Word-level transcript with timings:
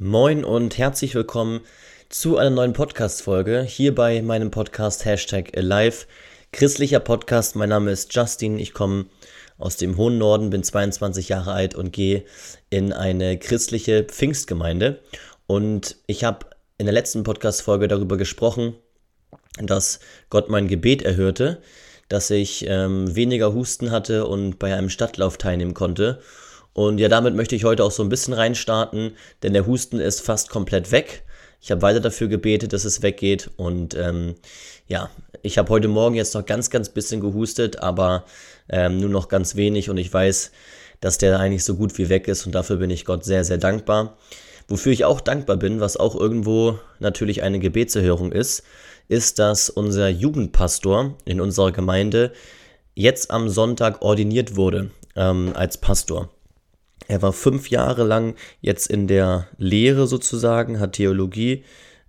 Moin 0.00 0.44
und 0.44 0.78
herzlich 0.78 1.16
willkommen 1.16 1.62
zu 2.08 2.36
einer 2.36 2.50
neuen 2.50 2.72
Podcast-Folge 2.72 3.62
hier 3.62 3.92
bei 3.92 4.22
meinem 4.22 4.52
Podcast 4.52 5.04
Hashtag 5.04 5.58
Alive. 5.58 6.06
Christlicher 6.52 7.00
Podcast, 7.00 7.56
mein 7.56 7.70
Name 7.70 7.90
ist 7.90 8.14
Justin, 8.14 8.60
ich 8.60 8.74
komme 8.74 9.06
aus 9.58 9.76
dem 9.76 9.96
hohen 9.96 10.16
Norden, 10.16 10.50
bin 10.50 10.62
22 10.62 11.30
Jahre 11.30 11.50
alt 11.52 11.74
und 11.74 11.92
gehe 11.92 12.24
in 12.70 12.92
eine 12.92 13.40
christliche 13.40 14.04
Pfingstgemeinde. 14.04 15.00
Und 15.48 15.96
ich 16.06 16.22
habe 16.22 16.46
in 16.78 16.86
der 16.86 16.94
letzten 16.94 17.24
Podcast-Folge 17.24 17.88
darüber 17.88 18.16
gesprochen, 18.16 18.76
dass 19.60 19.98
Gott 20.30 20.48
mein 20.48 20.68
Gebet 20.68 21.02
erhörte, 21.02 21.60
dass 22.08 22.30
ich 22.30 22.64
ähm, 22.68 23.16
weniger 23.16 23.52
Husten 23.52 23.90
hatte 23.90 24.28
und 24.28 24.60
bei 24.60 24.76
einem 24.76 24.90
Stadtlauf 24.90 25.38
teilnehmen 25.38 25.74
konnte. 25.74 26.20
Und 26.78 27.00
ja, 27.00 27.08
damit 27.08 27.34
möchte 27.34 27.56
ich 27.56 27.64
heute 27.64 27.82
auch 27.82 27.90
so 27.90 28.04
ein 28.04 28.08
bisschen 28.08 28.34
reinstarten, 28.34 29.16
denn 29.42 29.52
der 29.52 29.66
Husten 29.66 29.98
ist 29.98 30.20
fast 30.20 30.48
komplett 30.48 30.92
weg. 30.92 31.24
Ich 31.60 31.72
habe 31.72 31.82
weiter 31.82 31.98
dafür 31.98 32.28
gebetet, 32.28 32.72
dass 32.72 32.84
es 32.84 33.02
weggeht. 33.02 33.50
Und 33.56 33.96
ähm, 33.96 34.36
ja, 34.86 35.10
ich 35.42 35.58
habe 35.58 35.70
heute 35.70 35.88
Morgen 35.88 36.14
jetzt 36.14 36.36
noch 36.36 36.46
ganz, 36.46 36.70
ganz 36.70 36.88
bisschen 36.90 37.20
gehustet, 37.20 37.80
aber 37.80 38.26
ähm, 38.68 39.00
nur 39.00 39.10
noch 39.10 39.26
ganz 39.26 39.56
wenig. 39.56 39.90
Und 39.90 39.96
ich 39.96 40.14
weiß, 40.14 40.52
dass 41.00 41.18
der 41.18 41.40
eigentlich 41.40 41.64
so 41.64 41.74
gut 41.74 41.98
wie 41.98 42.10
weg 42.10 42.28
ist. 42.28 42.46
Und 42.46 42.54
dafür 42.54 42.76
bin 42.76 42.90
ich 42.90 43.04
Gott 43.04 43.24
sehr, 43.24 43.42
sehr 43.42 43.58
dankbar. 43.58 44.16
Wofür 44.68 44.92
ich 44.92 45.04
auch 45.04 45.20
dankbar 45.20 45.56
bin, 45.56 45.80
was 45.80 45.96
auch 45.96 46.14
irgendwo 46.14 46.78
natürlich 47.00 47.42
eine 47.42 47.58
Gebetserhörung 47.58 48.30
ist, 48.30 48.62
ist, 49.08 49.40
dass 49.40 49.68
unser 49.68 50.08
Jugendpastor 50.08 51.16
in 51.24 51.40
unserer 51.40 51.72
Gemeinde 51.72 52.30
jetzt 52.94 53.32
am 53.32 53.48
Sonntag 53.48 54.00
ordiniert 54.00 54.54
wurde 54.54 54.92
ähm, 55.16 55.50
als 55.56 55.76
Pastor. 55.78 56.30
Er 57.08 57.22
war 57.22 57.32
fünf 57.32 57.70
Jahre 57.70 58.04
lang 58.04 58.36
jetzt 58.60 58.86
in 58.86 59.08
der 59.08 59.48
Lehre 59.56 60.06
sozusagen, 60.06 60.78
hat 60.78 60.92
Theologie 60.92 61.64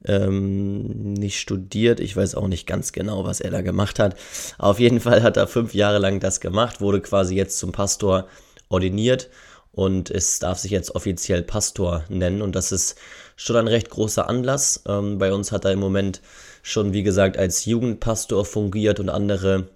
ähm, 0.05 1.13
nicht 1.13 1.39
studiert. 1.39 2.01
Ich 2.01 2.15
weiß 2.15 2.35
auch 2.35 2.47
nicht 2.47 2.67
ganz 2.67 2.91
genau, 2.91 3.23
was 3.23 3.39
er 3.39 3.49
da 3.51 3.61
gemacht 3.61 3.97
hat. 3.97 4.15
Auf 4.57 4.79
jeden 4.79 4.99
Fall 4.99 5.23
hat 5.23 5.37
er 5.37 5.47
fünf 5.47 5.73
Jahre 5.73 5.99
lang 5.99 6.19
das 6.19 6.41
gemacht, 6.41 6.81
wurde 6.81 6.99
quasi 7.01 7.35
jetzt 7.35 7.57
zum 7.59 7.71
Pastor 7.71 8.27
ordiniert 8.67 9.29
und 9.71 10.11
es 10.11 10.39
darf 10.39 10.59
sich 10.59 10.71
jetzt 10.71 10.95
offiziell 10.95 11.43
Pastor 11.43 12.03
nennen 12.09 12.41
und 12.41 12.55
das 12.55 12.71
ist 12.73 12.97
schon 13.37 13.55
ein 13.55 13.67
recht 13.67 13.89
großer 13.89 14.27
Anlass. 14.27 14.83
Ähm, 14.85 15.17
bei 15.17 15.31
uns 15.31 15.53
hat 15.53 15.63
er 15.63 15.71
im 15.71 15.79
Moment 15.79 16.21
schon, 16.61 16.91
wie 16.91 17.03
gesagt, 17.03 17.37
als 17.37 17.65
Jugendpastor 17.65 18.43
fungiert 18.43 18.99
und 18.99 19.09
andere 19.09 19.69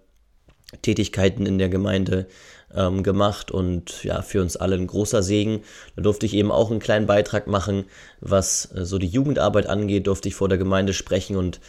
Tätigkeiten 0.82 1.46
in 1.46 1.60
der 1.60 1.70
Gemeinde 1.70 2.28
ähm, 2.76 3.04
gemacht 3.04 3.52
und 3.52 4.04
ja, 4.04 4.22
für 4.22 4.42
uns 4.42 4.58
alle 4.58 4.76
ein 4.76 4.88
großer 4.88 5.24
Segen. 5.24 5.62
Da 5.96 6.02
durfte 6.02 6.26
ich 6.26 6.34
eben 6.34 6.52
auch 6.52 6.72
einen 6.72 6.80
kleinen 6.80 7.06
Beitrag 7.06 7.48
machen, 7.48 7.86
was 8.22 8.70
äh, 8.76 8.86
so 8.86 8.98
die 8.98 9.08
Jugendarbeit 9.08 9.68
angeht, 9.68 10.08
durfte 10.08 10.28
ich 10.28 10.36
vor 10.36 10.50
der 10.50 10.58
Gemeinde 10.58 10.94
sprechen 10.94 11.36
und 11.36 11.60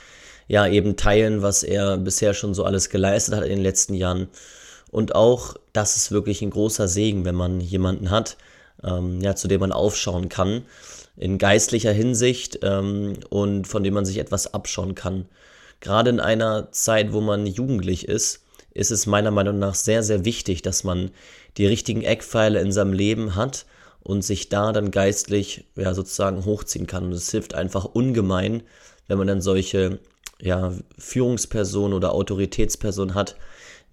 ja, 0.46 0.66
eben 0.66 0.96
teilen, 0.96 1.42
was 1.42 1.62
er 1.62 1.96
bisher 1.96 2.34
schon 2.34 2.55
so 2.55 2.64
alles 2.64 2.91
geleistet 2.91 3.34
hat 3.34 3.44
in 3.44 3.50
den 3.50 3.62
letzten 3.62 3.94
Jahren. 3.94 4.28
Und 4.91 5.14
auch, 5.14 5.56
das 5.72 5.96
ist 5.96 6.12
wirklich 6.12 6.42
ein 6.42 6.50
großer 6.50 6.86
Segen, 6.86 7.24
wenn 7.24 7.34
man 7.34 7.61
jemanden 7.61 8.11
hat, 8.11 8.36
ähm, 8.83 9.20
ja, 9.20 9.34
zu 9.34 9.48
dem 9.48 9.61
man 9.61 9.72
aufschauen 9.72 10.28
kann, 10.28 10.62
in 11.16 11.39
geistlicher 11.39 11.92
Hinsicht 11.92 12.61
ähm, 12.62 13.14
und 13.30 13.66
von 13.66 13.83
dem 13.83 13.94
man 13.94 14.05
sich 14.05 14.18
etwas 14.18 14.52
abschauen 14.52 14.94
kann. 14.94 15.27
Gerade 15.80 16.11
in 16.11 16.20
einer 16.20 16.70
Zeit, 16.72 17.12
wo 17.12 17.20
man 17.20 17.46
jugendlich 17.46 18.08
ist, 18.08 18.44
ist 18.75 18.91
es 18.91 19.06
meiner 19.06 19.30
Meinung 19.30 19.58
nach 19.58 19.75
sehr, 19.75 20.03
sehr 20.03 20.25
wichtig, 20.25 20.62
dass 20.62 20.84
man 20.84 21.11
die 21.56 21.67
richtigen 21.67 22.03
Eckpfeile 22.03 22.61
in 22.61 22.72
seinem 22.72 22.92
Leben 22.92 23.36
hat 23.36 23.67
und 24.03 24.22
sich 24.22 24.48
da 24.48 24.72
dann 24.72 24.91
geistlich 24.91 25.64
ja, 25.77 25.94
sozusagen 25.94 26.44
hochziehen 26.44 26.86
kann. 26.86 27.05
Und 27.05 27.12
es 27.12 27.30
hilft 27.30 27.55
einfach 27.55 27.84
ungemein, 27.84 28.62
wenn 29.06 29.19
man 29.19 29.28
dann 29.28 29.41
solche 29.41 30.00
ja, 30.41 30.72
Führungspersonen 30.98 31.95
oder 31.95 32.12
Autoritätspersonen 32.12 33.14
hat, 33.14 33.36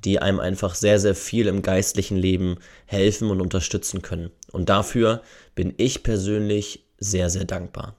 die 0.04 0.20
einem 0.20 0.40
einfach 0.40 0.74
sehr, 0.74 1.00
sehr 1.00 1.16
viel 1.16 1.48
im 1.48 1.62
geistlichen 1.62 2.18
Leben 2.18 2.58
helfen 2.86 3.30
und 3.30 3.40
unterstützen 3.40 4.02
können. 4.02 4.32
Und 4.52 4.70
dafür 4.70 5.22
bin 5.54 5.74
ich 5.78 6.02
persönlich 6.02 6.84
sehr, 6.98 7.30
sehr 7.30 7.46
dankbar. 7.46 7.96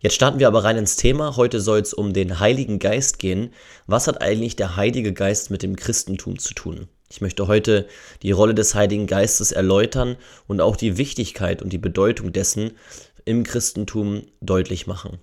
Jetzt 0.00 0.14
starten 0.14 0.38
wir 0.38 0.46
aber 0.46 0.62
rein 0.62 0.76
ins 0.76 0.94
Thema. 0.94 1.36
Heute 1.36 1.60
soll 1.60 1.80
es 1.80 1.92
um 1.92 2.12
den 2.12 2.38
Heiligen 2.38 2.78
Geist 2.78 3.18
gehen. 3.18 3.52
Was 3.86 4.06
hat 4.06 4.22
eigentlich 4.22 4.54
der 4.54 4.76
Heilige 4.76 5.12
Geist 5.12 5.50
mit 5.50 5.64
dem 5.64 5.74
Christentum 5.74 6.38
zu 6.38 6.54
tun? 6.54 6.86
Ich 7.10 7.20
möchte 7.20 7.48
heute 7.48 7.88
die 8.22 8.30
Rolle 8.30 8.54
des 8.54 8.76
Heiligen 8.76 9.08
Geistes 9.08 9.50
erläutern 9.50 10.16
und 10.46 10.60
auch 10.60 10.76
die 10.76 10.98
Wichtigkeit 10.98 11.62
und 11.62 11.72
die 11.72 11.78
Bedeutung 11.78 12.32
dessen 12.32 12.72
im 13.24 13.42
Christentum 13.42 14.22
deutlich 14.40 14.86
machen. 14.86 15.18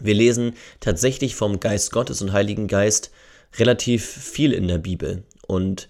Wir 0.00 0.14
lesen 0.14 0.54
tatsächlich 0.80 1.34
vom 1.34 1.60
Geist 1.60 1.92
Gottes 1.92 2.22
und 2.22 2.32
Heiligen 2.32 2.68
Geist 2.68 3.10
relativ 3.58 4.06
viel 4.06 4.54
in 4.54 4.66
der 4.66 4.78
Bibel. 4.78 5.24
Und 5.46 5.88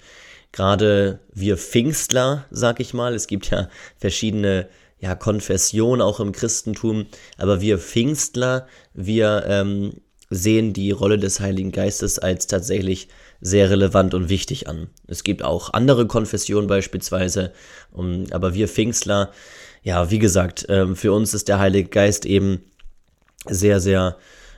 gerade 0.51 1.21
wir 1.33 1.57
Pfingstler, 1.57 2.47
sag 2.51 2.81
ich 2.81 2.93
mal, 2.93 3.15
es 3.15 3.29
gibt 3.29 3.51
ja 3.51 3.69
verschiedene 3.99 4.69
ja, 5.05 5.15
Konfession 5.15 6.01
auch 6.01 6.19
im 6.19 6.33
Christentum, 6.33 7.05
aber 7.37 7.61
wir 7.61 7.79
Pfingstler, 7.79 8.67
wir 8.95 9.45
ähm, 9.47 10.01
sehen 10.31 10.73
die 10.73 10.93
Rolle 10.93 11.19
des 11.19 11.41
Heiligen 11.41 11.73
Geistes 11.73 12.19
als 12.19 12.47
tatsächlich 12.47 13.09
sehr 13.43 13.69
relevant 13.69 14.15
und 14.15 14.31
wichtig 14.31 14.67
an. 14.67 14.89
Es 15.07 15.23
gibt 15.23 15.45
auch 15.45 15.75
andere 15.75 16.07
Konfessionen 16.07 16.69
beispielsweise, 16.69 17.53
um, 17.93 18.25
aber 18.31 18.55
wir 18.55 18.67
Pfingstler, 18.67 19.31
ja, 19.83 20.11
wie 20.11 20.19
gesagt, 20.19 20.65
ähm, 20.71 20.97
für 20.97 21.13
uns 21.13 21.35
ist 21.35 21.49
der 21.49 21.59
Heilige 21.59 21.91
Geist 21.91 22.25
eben 22.25 22.65
sehr, 23.47 23.81
sehr 23.81 24.17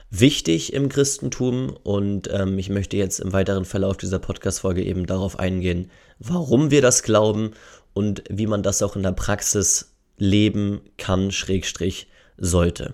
wichtig 0.09 0.71
im 0.71 0.87
Christentum 0.87 1.75
und 1.83 2.29
ähm, 2.31 2.57
ich 2.57 2.69
möchte 2.69 2.95
jetzt 2.95 3.19
im 3.19 3.33
weiteren 3.33 3.65
Verlauf 3.65 3.97
dieser 3.97 4.19
Podcast-Folge 4.19 4.81
eben 4.81 5.05
darauf 5.05 5.37
eingehen, 5.37 5.91
warum 6.19 6.71
wir 6.71 6.81
das 6.81 7.03
glauben 7.03 7.51
und 7.93 8.23
wie 8.29 8.47
man 8.47 8.63
das 8.63 8.81
auch 8.81 8.95
in 8.95 9.03
der 9.03 9.11
Praxis 9.11 9.96
leben 10.17 10.81
kann, 10.97 11.31
Schrägstrich 11.31 12.07
sollte. 12.37 12.93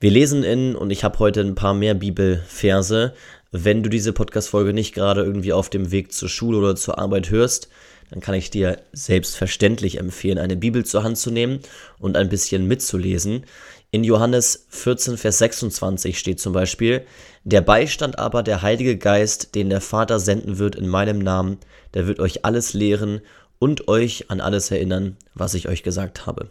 Wir 0.00 0.10
lesen 0.10 0.42
in, 0.42 0.74
und 0.76 0.90
ich 0.90 1.04
habe 1.04 1.18
heute 1.18 1.40
ein 1.40 1.54
paar 1.54 1.74
mehr 1.74 1.94
Bibelverse, 1.94 3.14
wenn 3.52 3.82
du 3.82 3.88
diese 3.88 4.12
Podcast-Folge 4.12 4.72
nicht 4.72 4.94
gerade 4.94 5.22
irgendwie 5.22 5.52
auf 5.52 5.70
dem 5.70 5.92
Weg 5.92 6.12
zur 6.12 6.28
Schule 6.28 6.58
oder 6.58 6.74
zur 6.74 6.98
Arbeit 6.98 7.30
hörst, 7.30 7.68
dann 8.10 8.20
kann 8.20 8.34
ich 8.34 8.50
dir 8.50 8.80
selbstverständlich 8.92 9.98
empfehlen, 9.98 10.38
eine 10.38 10.56
Bibel 10.56 10.84
zur 10.84 11.04
Hand 11.04 11.18
zu 11.18 11.30
nehmen 11.30 11.60
und 11.98 12.16
ein 12.16 12.28
bisschen 12.28 12.66
mitzulesen. 12.66 13.46
In 13.92 14.02
Johannes 14.02 14.66
14, 14.70 15.16
Vers 15.16 15.38
26 15.38 16.18
steht 16.18 16.40
zum 16.40 16.52
Beispiel, 16.52 17.06
der 17.44 17.60
Beistand 17.60 18.18
aber, 18.18 18.42
der 18.42 18.62
Heilige 18.62 18.98
Geist, 18.98 19.54
den 19.54 19.70
der 19.70 19.80
Vater 19.80 20.18
senden 20.18 20.58
wird 20.58 20.74
in 20.74 20.88
meinem 20.88 21.20
Namen, 21.20 21.58
der 21.94 22.08
wird 22.08 22.18
euch 22.18 22.44
alles 22.44 22.74
lehren 22.74 23.20
und 23.64 23.88
euch 23.88 24.30
an 24.30 24.42
alles 24.42 24.70
erinnern, 24.70 25.16
was 25.32 25.54
ich 25.54 25.68
euch 25.68 25.82
gesagt 25.82 26.26
habe. 26.26 26.50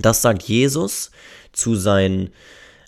Das 0.00 0.22
sagt 0.22 0.44
Jesus 0.44 1.10
zu 1.52 1.74
seinen 1.74 2.30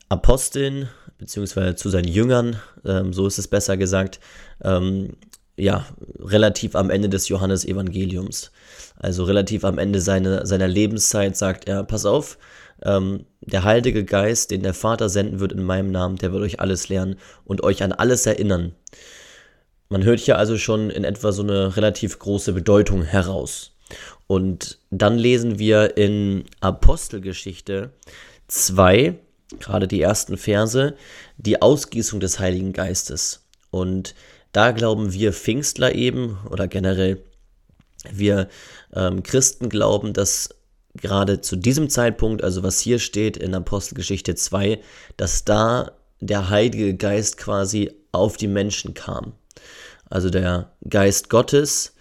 Aposteln, 0.09 0.88
beziehungsweise 1.19 1.75
zu 1.75 1.91
seinen 1.91 2.09
Jüngern, 2.09 2.59
ähm, 2.87 3.12
so 3.12 3.27
ist 3.27 3.38
es 3.38 3.47
besser 3.47 3.77
gesagt, 3.77 4.19
ähm, 4.62 5.19
ja, 5.56 5.84
relativ 6.19 6.75
am 6.75 6.88
Ende 6.88 7.10
des 7.10 7.28
Johannesevangeliums. 7.28 8.50
Also 8.97 9.25
relativ 9.25 9.66
am 9.66 9.77
Ende 9.77 10.00
seiner, 10.00 10.47
seiner 10.47 10.66
Lebenszeit 10.66 11.37
sagt 11.37 11.69
er, 11.69 11.84
pass 11.84 12.06
auf, 12.06 12.38
ähm, 12.83 13.27
der 13.43 13.65
Heilige 13.65 14.06
Geist, 14.06 14.53
den 14.53 14.62
der 14.62 14.72
Vater 14.72 15.10
senden 15.10 15.38
wird 15.38 15.53
in 15.53 15.65
meinem 15.65 15.91
Namen, 15.91 16.16
der 16.16 16.33
wird 16.33 16.43
euch 16.43 16.60
alles 16.60 16.88
lernen 16.88 17.16
und 17.44 17.62
euch 17.62 17.83
an 17.83 17.93
alles 17.93 18.25
erinnern, 18.25 18.72
man 19.94 20.03
hört 20.03 20.19
hier 20.19 20.38
also 20.38 20.59
schon 20.59 20.91
in 20.91 21.05
etwa 21.05 21.31
so 21.31 21.44
eine 21.44 21.77
relativ 21.77 22.19
große 22.19 22.53
Bedeutung 22.53 23.05
heraus. 23.05 23.77
Und 24.27 24.81
dann 24.91 25.16
lesen 25.16 25.60
wir 25.60 25.97
in 25.97 26.47
Apostelgeschichte 26.59 27.93
2, 28.48 29.16
gerade 29.60 29.86
die 29.86 30.03
ersten 30.03 30.36
Verse, 30.36 30.97
die 31.36 31.63
Ausgießung 31.63 32.19
des 32.19 32.41
Heiligen 32.41 32.72
Geistes. 32.72 33.47
Und 33.71 34.16
da 34.51 34.72
glauben 34.72 35.13
wir 35.13 35.33
Pfingstler 35.33 35.95
eben 35.95 36.39
oder 36.51 36.66
generell 36.66 37.22
wir 38.10 38.48
ähm, 38.97 39.22
Christen 39.22 39.69
glauben, 39.69 40.13
dass 40.13 40.57
gerade 40.97 41.41
zu 41.41 41.54
diesem 41.54 41.89
Zeitpunkt, 41.89 42.42
also 42.42 42.65
was 42.65 42.80
hier 42.80 42.98
steht 42.98 43.36
in 43.36 43.54
Apostelgeschichte 43.54 44.34
2, 44.34 44.80
dass 45.16 45.45
da 45.45 45.92
der 46.19 46.51
Heilige 46.51 46.97
Geist 46.97 47.36
quasi 47.36 47.92
auf 48.10 48.36
die 48.36 48.48
Menschen 48.48 48.95
kam 48.95 49.34
also 50.11 50.31
der 50.31 50.72
Geist 50.89 51.31
Gottes, 51.31 51.95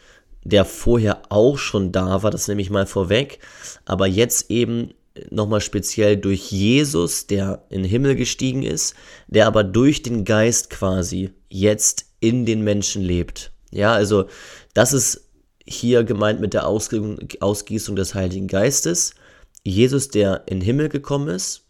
der 0.43 0.65
vorher 0.65 1.23
auch 1.29 1.57
schon 1.57 1.91
da 1.91 2.23
war, 2.23 2.31
das 2.31 2.47
nehme 2.47 2.61
ich 2.61 2.69
mal 2.69 2.85
vorweg, 2.85 3.39
aber 3.85 4.07
jetzt 4.07 4.51
eben 4.51 4.93
nochmal 5.29 5.61
speziell 5.61 6.17
durch 6.17 6.51
Jesus, 6.51 7.27
der 7.27 7.65
in 7.69 7.83
den 7.83 7.89
Himmel 7.89 8.15
gestiegen 8.15 8.63
ist, 8.63 8.95
der 9.27 9.47
aber 9.47 9.63
durch 9.63 10.01
den 10.01 10.25
Geist 10.25 10.69
quasi 10.69 11.31
jetzt 11.49 12.05
in 12.19 12.45
den 12.45 12.63
Menschen 12.63 13.03
lebt. 13.03 13.51
Ja, 13.71 13.93
also 13.93 14.25
das 14.73 14.93
ist 14.93 15.29
hier 15.65 16.03
gemeint 16.03 16.41
mit 16.41 16.53
der 16.53 16.67
Ausgießung 16.67 17.95
des 17.95 18.15
Heiligen 18.15 18.47
Geistes. 18.47 19.13
Jesus, 19.63 20.09
der 20.09 20.43
in 20.47 20.59
den 20.59 20.65
Himmel 20.65 20.89
gekommen 20.89 21.29
ist, 21.29 21.63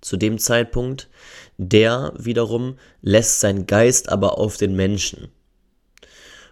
zu 0.00 0.16
dem 0.16 0.38
Zeitpunkt, 0.38 1.08
der 1.58 2.12
wiederum 2.18 2.76
lässt 3.02 3.40
seinen 3.40 3.66
Geist 3.66 4.08
aber 4.08 4.38
auf 4.38 4.56
den 4.56 4.74
Menschen. 4.76 5.28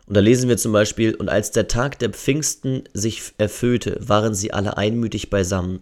Und 0.07 0.17
da 0.17 0.21
lesen 0.21 0.49
wir 0.49 0.57
zum 0.57 0.73
Beispiel, 0.73 1.15
und 1.15 1.29
als 1.29 1.51
der 1.51 1.69
Tag 1.69 1.99
der 1.99 2.11
Pfingsten 2.11 2.85
sich 2.93 3.33
erfüllte, 3.39 3.99
waren 4.01 4.35
sie 4.35 4.53
alle 4.53 4.77
einmütig 4.77 5.31
beisammen. 5.31 5.81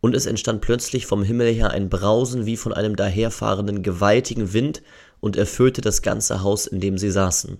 Und 0.00 0.14
es 0.14 0.26
entstand 0.26 0.60
plötzlich 0.60 1.06
vom 1.06 1.22
Himmel 1.22 1.50
her 1.52 1.70
ein 1.70 1.88
Brausen 1.88 2.44
wie 2.44 2.58
von 2.58 2.74
einem 2.74 2.94
daherfahrenden 2.94 3.82
gewaltigen 3.82 4.52
Wind 4.52 4.82
und 5.20 5.36
erfüllte 5.36 5.80
das 5.80 6.02
ganze 6.02 6.42
Haus, 6.42 6.66
in 6.66 6.80
dem 6.80 6.98
sie 6.98 7.10
saßen. 7.10 7.56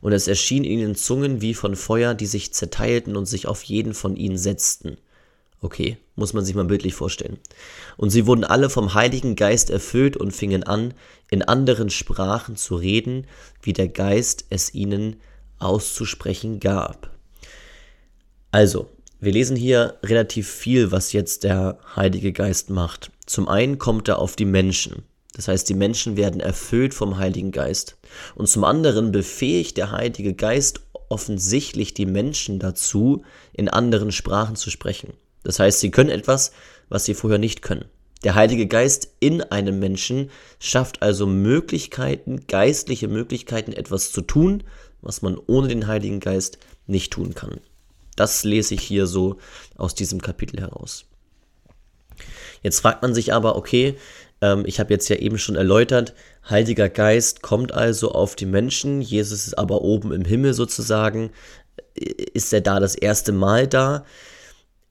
Und 0.00 0.12
es 0.12 0.26
erschien 0.26 0.64
ihnen 0.64 0.96
Zungen 0.96 1.40
wie 1.40 1.54
von 1.54 1.76
Feuer, 1.76 2.14
die 2.14 2.26
sich 2.26 2.52
zerteilten 2.52 3.16
und 3.16 3.26
sich 3.26 3.46
auf 3.46 3.62
jeden 3.62 3.94
von 3.94 4.16
ihnen 4.16 4.36
setzten. 4.36 4.96
Okay, 5.60 5.98
muss 6.14 6.32
man 6.32 6.44
sich 6.44 6.54
mal 6.54 6.64
bildlich 6.64 6.94
vorstellen. 6.94 7.38
Und 7.96 8.10
sie 8.10 8.26
wurden 8.26 8.44
alle 8.44 8.70
vom 8.70 8.94
Heiligen 8.94 9.36
Geist 9.36 9.70
erfüllt 9.70 10.16
und 10.16 10.32
fingen 10.32 10.62
an, 10.62 10.94
in 11.30 11.42
anderen 11.42 11.90
Sprachen 11.90 12.56
zu 12.56 12.76
reden, 12.76 13.26
wie 13.62 13.72
der 13.72 13.88
Geist 13.88 14.46
es 14.50 14.74
ihnen 14.74 15.16
auszusprechen 15.58 16.60
gab. 16.60 17.10
Also, 18.50 18.90
wir 19.20 19.32
lesen 19.32 19.56
hier 19.56 19.98
relativ 20.02 20.50
viel, 20.50 20.90
was 20.90 21.12
jetzt 21.12 21.44
der 21.44 21.78
Heilige 21.96 22.32
Geist 22.32 22.70
macht. 22.70 23.12
Zum 23.24 23.48
einen 23.48 23.78
kommt 23.78 24.08
er 24.08 24.18
auf 24.18 24.36
die 24.36 24.44
Menschen. 24.44 25.04
Das 25.34 25.48
heißt, 25.48 25.68
die 25.68 25.74
Menschen 25.74 26.16
werden 26.16 26.40
erfüllt 26.40 26.92
vom 26.92 27.16
Heiligen 27.16 27.52
Geist. 27.52 27.96
Und 28.34 28.48
zum 28.48 28.64
anderen 28.64 29.12
befähigt 29.12 29.78
der 29.78 29.92
Heilige 29.92 30.34
Geist 30.34 30.80
offensichtlich 31.08 31.94
die 31.94 32.06
Menschen 32.06 32.58
dazu, 32.58 33.24
in 33.52 33.68
anderen 33.68 34.12
Sprachen 34.12 34.56
zu 34.56 34.70
sprechen. 34.70 35.12
Das 35.44 35.58
heißt, 35.58 35.80
sie 35.80 35.90
können 35.90 36.10
etwas, 36.10 36.52
was 36.88 37.04
sie 37.04 37.14
vorher 37.14 37.38
nicht 37.38 37.62
können. 37.62 37.86
Der 38.24 38.34
Heilige 38.36 38.66
Geist 38.66 39.08
in 39.18 39.42
einem 39.42 39.78
Menschen 39.80 40.30
schafft 40.60 41.02
also 41.02 41.26
Möglichkeiten, 41.26 42.46
geistliche 42.46 43.08
Möglichkeiten, 43.08 43.72
etwas 43.72 44.12
zu 44.12 44.20
tun, 44.20 44.62
was 45.00 45.22
man 45.22 45.36
ohne 45.46 45.68
den 45.68 45.88
Heiligen 45.88 46.20
Geist 46.20 46.58
nicht 46.86 47.12
tun 47.12 47.34
kann. 47.34 47.60
Das 48.14 48.44
lese 48.44 48.74
ich 48.74 48.82
hier 48.82 49.06
so 49.06 49.38
aus 49.76 49.94
diesem 49.94 50.20
Kapitel 50.20 50.60
heraus. 50.60 51.06
Jetzt 52.62 52.80
fragt 52.80 53.02
man 53.02 53.14
sich 53.14 53.32
aber, 53.32 53.56
okay, 53.56 53.96
ähm, 54.40 54.64
ich 54.66 54.78
habe 54.78 54.92
jetzt 54.92 55.08
ja 55.08 55.16
eben 55.16 55.38
schon 55.38 55.56
erläutert, 55.56 56.14
Heiliger 56.48 56.88
Geist 56.88 57.42
kommt 57.42 57.72
also 57.72 58.12
auf 58.12 58.36
die 58.36 58.46
Menschen, 58.46 59.00
Jesus 59.00 59.46
ist 59.46 59.58
aber 59.58 59.82
oben 59.82 60.12
im 60.12 60.24
Himmel 60.24 60.54
sozusagen. 60.54 61.30
Ist 61.94 62.52
er 62.52 62.60
da 62.60 62.80
das 62.80 62.94
erste 62.94 63.32
Mal 63.32 63.66
da? 63.66 64.04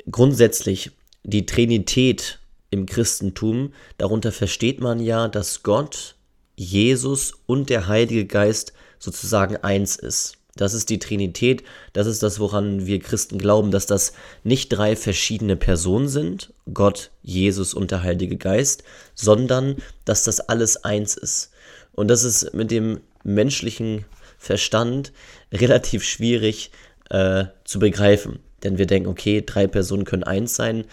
Grundsätzlich 0.09 0.91
die 1.23 1.45
Trinität 1.45 2.39
im 2.69 2.85
Christentum, 2.85 3.73
darunter 3.97 4.31
versteht 4.31 4.79
man 4.79 4.99
ja, 4.99 5.27
dass 5.27 5.63
Gott, 5.63 6.15
Jesus 6.55 7.33
und 7.45 7.69
der 7.69 7.87
Heilige 7.87 8.25
Geist 8.25 8.73
sozusagen 8.99 9.57
eins 9.57 9.95
ist. 9.95 10.37
Das 10.55 10.73
ist 10.73 10.89
die 10.89 10.99
Trinität, 10.99 11.63
das 11.93 12.07
ist 12.07 12.23
das, 12.23 12.39
woran 12.39 12.85
wir 12.85 12.99
Christen 12.99 13.37
glauben, 13.37 13.71
dass 13.71 13.85
das 13.85 14.13
nicht 14.43 14.69
drei 14.69 14.95
verschiedene 14.95 15.55
Personen 15.55 16.09
sind, 16.09 16.53
Gott, 16.73 17.11
Jesus 17.23 17.73
und 17.73 17.91
der 17.91 18.03
Heilige 18.03 18.37
Geist, 18.37 18.83
sondern 19.15 19.77
dass 20.03 20.23
das 20.23 20.41
alles 20.41 20.83
eins 20.83 21.15
ist. 21.15 21.51
Und 21.93 22.09
das 22.09 22.23
ist 22.23 22.53
mit 22.53 22.69
dem 22.69 22.99
menschlichen 23.23 24.05
Verstand 24.37 25.13
relativ 25.53 26.03
schwierig 26.03 26.71
äh, 27.09 27.45
zu 27.63 27.79
begreifen. 27.79 28.39
Denn 28.63 28.77
wir 28.77 28.85
denken, 28.85 29.09
okay, 29.09 29.43
drei 29.45 29.67
Personen 29.67 30.05
können 30.05 30.23
eins 30.23 30.55
sein. 30.55 30.85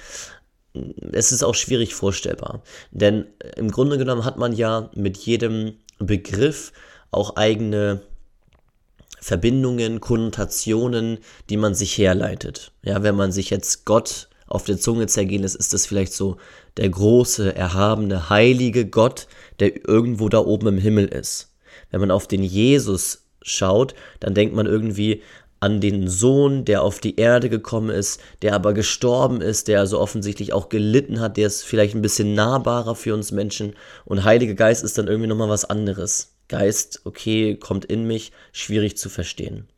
Es 1.12 1.32
ist 1.32 1.42
auch 1.42 1.54
schwierig 1.54 1.94
vorstellbar. 1.94 2.62
Denn 2.90 3.26
im 3.56 3.70
Grunde 3.70 3.98
genommen 3.98 4.24
hat 4.24 4.38
man 4.38 4.52
ja 4.52 4.90
mit 4.94 5.16
jedem 5.16 5.74
Begriff 5.98 6.72
auch 7.10 7.36
eigene 7.36 8.02
Verbindungen, 9.20 10.00
Konnotationen, 10.00 11.18
die 11.50 11.56
man 11.56 11.74
sich 11.74 11.98
herleitet. 11.98 12.72
Ja, 12.82 13.02
wenn 13.02 13.16
man 13.16 13.32
sich 13.32 13.50
jetzt 13.50 13.84
Gott 13.84 14.28
auf 14.46 14.64
der 14.64 14.78
Zunge 14.78 15.06
zergehen 15.06 15.42
lässt, 15.42 15.56
ist 15.56 15.74
das 15.74 15.86
vielleicht 15.86 16.12
so 16.12 16.36
der 16.76 16.88
große, 16.88 17.54
erhabene, 17.54 18.30
heilige 18.30 18.86
Gott, 18.86 19.26
der 19.60 19.88
irgendwo 19.88 20.28
da 20.28 20.38
oben 20.38 20.68
im 20.68 20.78
Himmel 20.78 21.06
ist. 21.06 21.52
Wenn 21.90 22.00
man 22.00 22.10
auf 22.10 22.26
den 22.28 22.42
Jesus 22.42 23.26
schaut, 23.42 23.94
dann 24.20 24.34
denkt 24.34 24.54
man 24.54 24.66
irgendwie 24.66 25.22
an 25.60 25.80
den 25.80 26.08
Sohn, 26.08 26.64
der 26.64 26.82
auf 26.82 27.00
die 27.00 27.16
Erde 27.16 27.48
gekommen 27.48 27.90
ist, 27.90 28.20
der 28.42 28.54
aber 28.54 28.74
gestorben 28.74 29.40
ist, 29.40 29.68
der 29.68 29.80
also 29.80 29.98
offensichtlich 29.98 30.52
auch 30.52 30.68
gelitten 30.68 31.20
hat, 31.20 31.36
der 31.36 31.46
ist 31.46 31.64
vielleicht 31.64 31.94
ein 31.94 32.02
bisschen 32.02 32.34
nahbarer 32.34 32.94
für 32.94 33.14
uns 33.14 33.32
Menschen 33.32 33.74
und 34.04 34.24
Heiliger 34.24 34.54
Geist 34.54 34.84
ist 34.84 34.98
dann 34.98 35.08
irgendwie 35.08 35.28
nochmal 35.28 35.48
was 35.48 35.64
anderes. 35.64 36.36
Geist, 36.48 37.02
okay, 37.04 37.56
kommt 37.56 37.84
in 37.84 38.06
mich, 38.06 38.32
schwierig 38.52 38.96
zu 38.96 39.08
verstehen. 39.08 39.68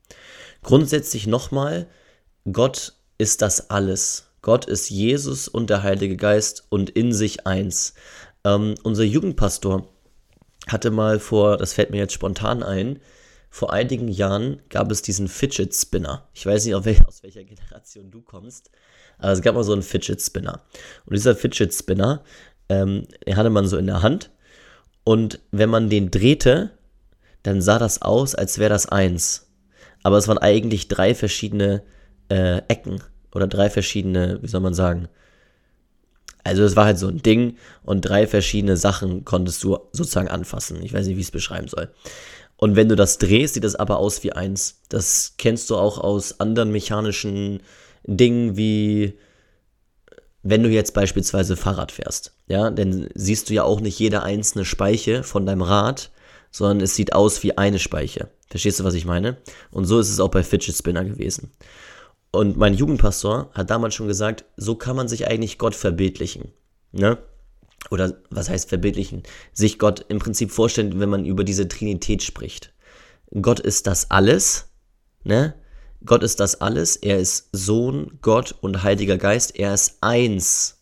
Grundsätzlich 0.62 1.26
nochmal, 1.26 1.86
Gott 2.50 2.94
ist 3.18 3.42
das 3.42 3.70
alles. 3.70 4.30
Gott 4.42 4.66
ist 4.66 4.88
Jesus 4.88 5.48
und 5.48 5.68
der 5.68 5.82
Heilige 5.82 6.16
Geist 6.16 6.64
und 6.68 6.90
in 6.90 7.12
sich 7.12 7.46
eins. 7.46 7.94
Ähm, 8.44 8.74
unser 8.82 9.04
Jugendpastor 9.04 9.88
hatte 10.66 10.90
mal 10.90 11.18
vor, 11.18 11.56
das 11.56 11.72
fällt 11.72 11.90
mir 11.90 11.98
jetzt 11.98 12.14
spontan 12.14 12.62
ein, 12.62 13.00
vor 13.50 13.72
einigen 13.72 14.08
Jahren 14.08 14.62
gab 14.68 14.90
es 14.92 15.02
diesen 15.02 15.26
Fidget 15.26 15.74
Spinner. 15.74 16.28
Ich 16.32 16.46
weiß 16.46 16.64
nicht, 16.64 16.74
aus 16.74 17.22
welcher 17.22 17.44
Generation 17.44 18.10
du 18.10 18.22
kommst, 18.22 18.70
aber 19.18 19.32
es 19.32 19.42
gab 19.42 19.56
mal 19.56 19.64
so 19.64 19.72
einen 19.72 19.82
Fidget 19.82 20.22
Spinner. 20.22 20.62
Und 21.04 21.16
dieser 21.16 21.34
Fidget 21.34 21.74
Spinner, 21.74 22.22
ähm, 22.68 23.08
den 23.26 23.36
hatte 23.36 23.50
man 23.50 23.66
so 23.66 23.76
in 23.76 23.86
der 23.86 24.02
Hand. 24.02 24.30
Und 25.02 25.40
wenn 25.50 25.68
man 25.68 25.90
den 25.90 26.12
drehte, 26.12 26.70
dann 27.42 27.60
sah 27.60 27.78
das 27.78 28.02
aus, 28.02 28.36
als 28.36 28.58
wäre 28.58 28.70
das 28.70 28.86
eins. 28.86 29.48
Aber 30.04 30.16
es 30.16 30.28
waren 30.28 30.38
eigentlich 30.38 30.86
drei 30.86 31.14
verschiedene 31.14 31.82
äh, 32.28 32.58
Ecken 32.68 33.02
oder 33.34 33.48
drei 33.48 33.68
verschiedene, 33.68 34.38
wie 34.42 34.48
soll 34.48 34.60
man 34.60 34.74
sagen, 34.74 35.08
also 36.44 36.62
es 36.62 36.76
war 36.76 36.86
halt 36.86 36.98
so 36.98 37.08
ein 37.08 37.22
Ding 37.22 37.56
und 37.82 38.02
drei 38.02 38.26
verschiedene 38.26 38.76
Sachen 38.76 39.24
konntest 39.24 39.62
du 39.62 39.78
sozusagen 39.92 40.28
anfassen. 40.28 40.82
Ich 40.82 40.92
weiß 40.92 41.06
nicht, 41.06 41.16
wie 41.16 41.20
ich 41.20 41.26
es 41.26 41.32
beschreiben 41.32 41.68
soll. 41.68 41.90
Und 42.60 42.76
wenn 42.76 42.90
du 42.90 42.96
das 42.96 43.16
drehst, 43.16 43.54
sieht 43.54 43.64
das 43.64 43.74
aber 43.74 43.98
aus 43.98 44.22
wie 44.22 44.32
eins. 44.32 44.80
Das 44.90 45.34
kennst 45.38 45.70
du 45.70 45.76
auch 45.76 45.98
aus 45.98 46.40
anderen 46.40 46.70
mechanischen 46.70 47.62
Dingen 48.04 48.56
wie 48.56 49.18
wenn 50.42 50.62
du 50.62 50.70
jetzt 50.70 50.94
beispielsweise 50.94 51.56
Fahrrad 51.56 51.92
fährst, 51.92 52.32
ja, 52.46 52.70
dann 52.70 53.08
siehst 53.14 53.50
du 53.50 53.54
ja 53.54 53.64
auch 53.64 53.80
nicht 53.80 53.98
jede 53.98 54.22
einzelne 54.22 54.64
Speiche 54.64 55.22
von 55.22 55.44
deinem 55.44 55.62
Rad, 55.62 56.10
sondern 56.50 56.80
es 56.80 56.94
sieht 56.94 57.12
aus 57.12 57.42
wie 57.42 57.58
eine 57.58 57.78
Speiche. 57.78 58.28
Verstehst 58.48 58.80
du, 58.80 58.84
was 58.84 58.94
ich 58.94 59.04
meine? 59.04 59.36
Und 59.70 59.84
so 59.84 60.00
ist 60.00 60.10
es 60.10 60.18
auch 60.18 60.30
bei 60.30 60.42
Fidget 60.42 60.74
Spinner 60.74 61.04
gewesen. 61.04 61.52
Und 62.32 62.56
mein 62.56 62.74
Jugendpastor 62.74 63.50
hat 63.52 63.70
damals 63.70 63.94
schon 63.94 64.08
gesagt, 64.08 64.44
so 64.56 64.76
kann 64.76 64.96
man 64.96 65.08
sich 65.08 65.26
eigentlich 65.26 65.58
Gott 65.58 65.74
verbildlichen. 65.74 66.52
Ne? 66.92 67.18
Oder 67.90 68.20
was 68.30 68.50
heißt 68.50 68.68
verbildlichen, 68.68 69.22
sich 69.52 69.78
Gott 69.78 70.04
im 70.08 70.18
Prinzip 70.18 70.50
vorstellen, 70.50 71.00
wenn 71.00 71.08
man 71.08 71.24
über 71.24 71.44
diese 71.44 71.68
Trinität 71.68 72.22
spricht. 72.22 72.72
Gott 73.40 73.60
ist 73.60 73.86
das 73.86 74.10
alles, 74.10 74.66
ne? 75.24 75.54
Gott 76.04 76.22
ist 76.22 76.40
das 76.40 76.60
alles, 76.60 76.96
er 76.96 77.18
ist 77.18 77.48
Sohn, 77.52 78.18
Gott 78.22 78.54
und 78.60 78.82
Heiliger 78.82 79.18
Geist, 79.18 79.58
er 79.58 79.74
ist 79.74 79.98
eins, 80.00 80.78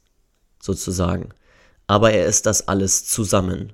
sozusagen. 0.61 1.31
Aber 1.87 2.13
er 2.13 2.27
ist 2.27 2.47
das 2.47 2.69
alles 2.69 3.07
zusammen. 3.07 3.73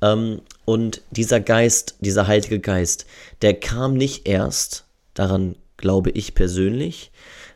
Ähm, 0.00 0.42
und 0.64 1.02
dieser 1.10 1.40
Geist, 1.40 1.96
dieser 2.00 2.26
Heilige 2.26 2.60
Geist, 2.60 3.06
der 3.40 3.58
kam 3.58 3.94
nicht 3.94 4.28
erst, 4.28 4.84
daran 5.14 5.56
glaube 5.76 6.10
ich 6.10 6.34
persönlich, 6.34 7.10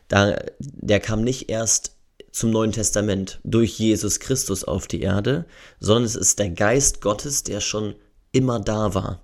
da, 0.07 0.37
der 0.59 0.99
kam 0.99 1.23
nicht 1.23 1.49
erst 1.49 1.96
zum 2.37 2.51
Neuen 2.51 2.71
Testament 2.71 3.39
durch 3.43 3.79
Jesus 3.79 4.19
Christus 4.19 4.63
auf 4.63 4.87
die 4.87 5.01
Erde, 5.01 5.45
sondern 5.79 6.03
es 6.03 6.15
ist 6.15 6.39
der 6.39 6.49
Geist 6.49 7.01
Gottes, 7.01 7.43
der 7.43 7.61
schon 7.61 7.95
immer 8.31 8.59
da 8.59 8.93
war. 8.93 9.23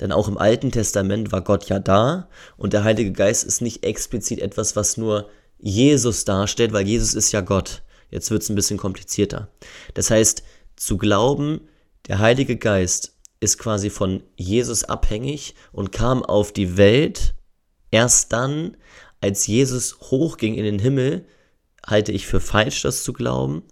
Denn 0.00 0.12
auch 0.12 0.28
im 0.28 0.36
Alten 0.36 0.70
Testament 0.70 1.32
war 1.32 1.42
Gott 1.42 1.68
ja 1.68 1.78
da 1.78 2.28
und 2.56 2.72
der 2.72 2.84
Heilige 2.84 3.12
Geist 3.12 3.44
ist 3.44 3.62
nicht 3.62 3.84
explizit 3.84 4.40
etwas, 4.40 4.76
was 4.76 4.96
nur 4.96 5.28
Jesus 5.58 6.24
darstellt, 6.24 6.72
weil 6.72 6.86
Jesus 6.86 7.14
ist 7.14 7.32
ja 7.32 7.40
Gott. 7.40 7.82
Jetzt 8.10 8.30
wird 8.30 8.42
es 8.42 8.50
ein 8.50 8.56
bisschen 8.56 8.78
komplizierter. 8.78 9.48
Das 9.94 10.10
heißt, 10.10 10.42
zu 10.76 10.98
glauben, 10.98 11.60
der 12.08 12.18
Heilige 12.18 12.56
Geist 12.56 13.16
ist 13.40 13.58
quasi 13.58 13.90
von 13.90 14.22
Jesus 14.36 14.84
abhängig 14.84 15.54
und 15.72 15.92
kam 15.92 16.22
auf 16.24 16.52
die 16.52 16.76
Welt 16.76 17.34
erst 17.90 18.32
dann, 18.32 18.76
als 19.20 19.46
Jesus 19.46 20.00
hochging 20.00 20.54
in 20.54 20.64
den 20.64 20.78
Himmel, 20.80 21.24
halte 21.86 22.12
ich 22.12 22.26
für 22.26 22.40
falsch, 22.40 22.82
das 22.82 23.04
zu 23.04 23.12
glauben. 23.12 23.62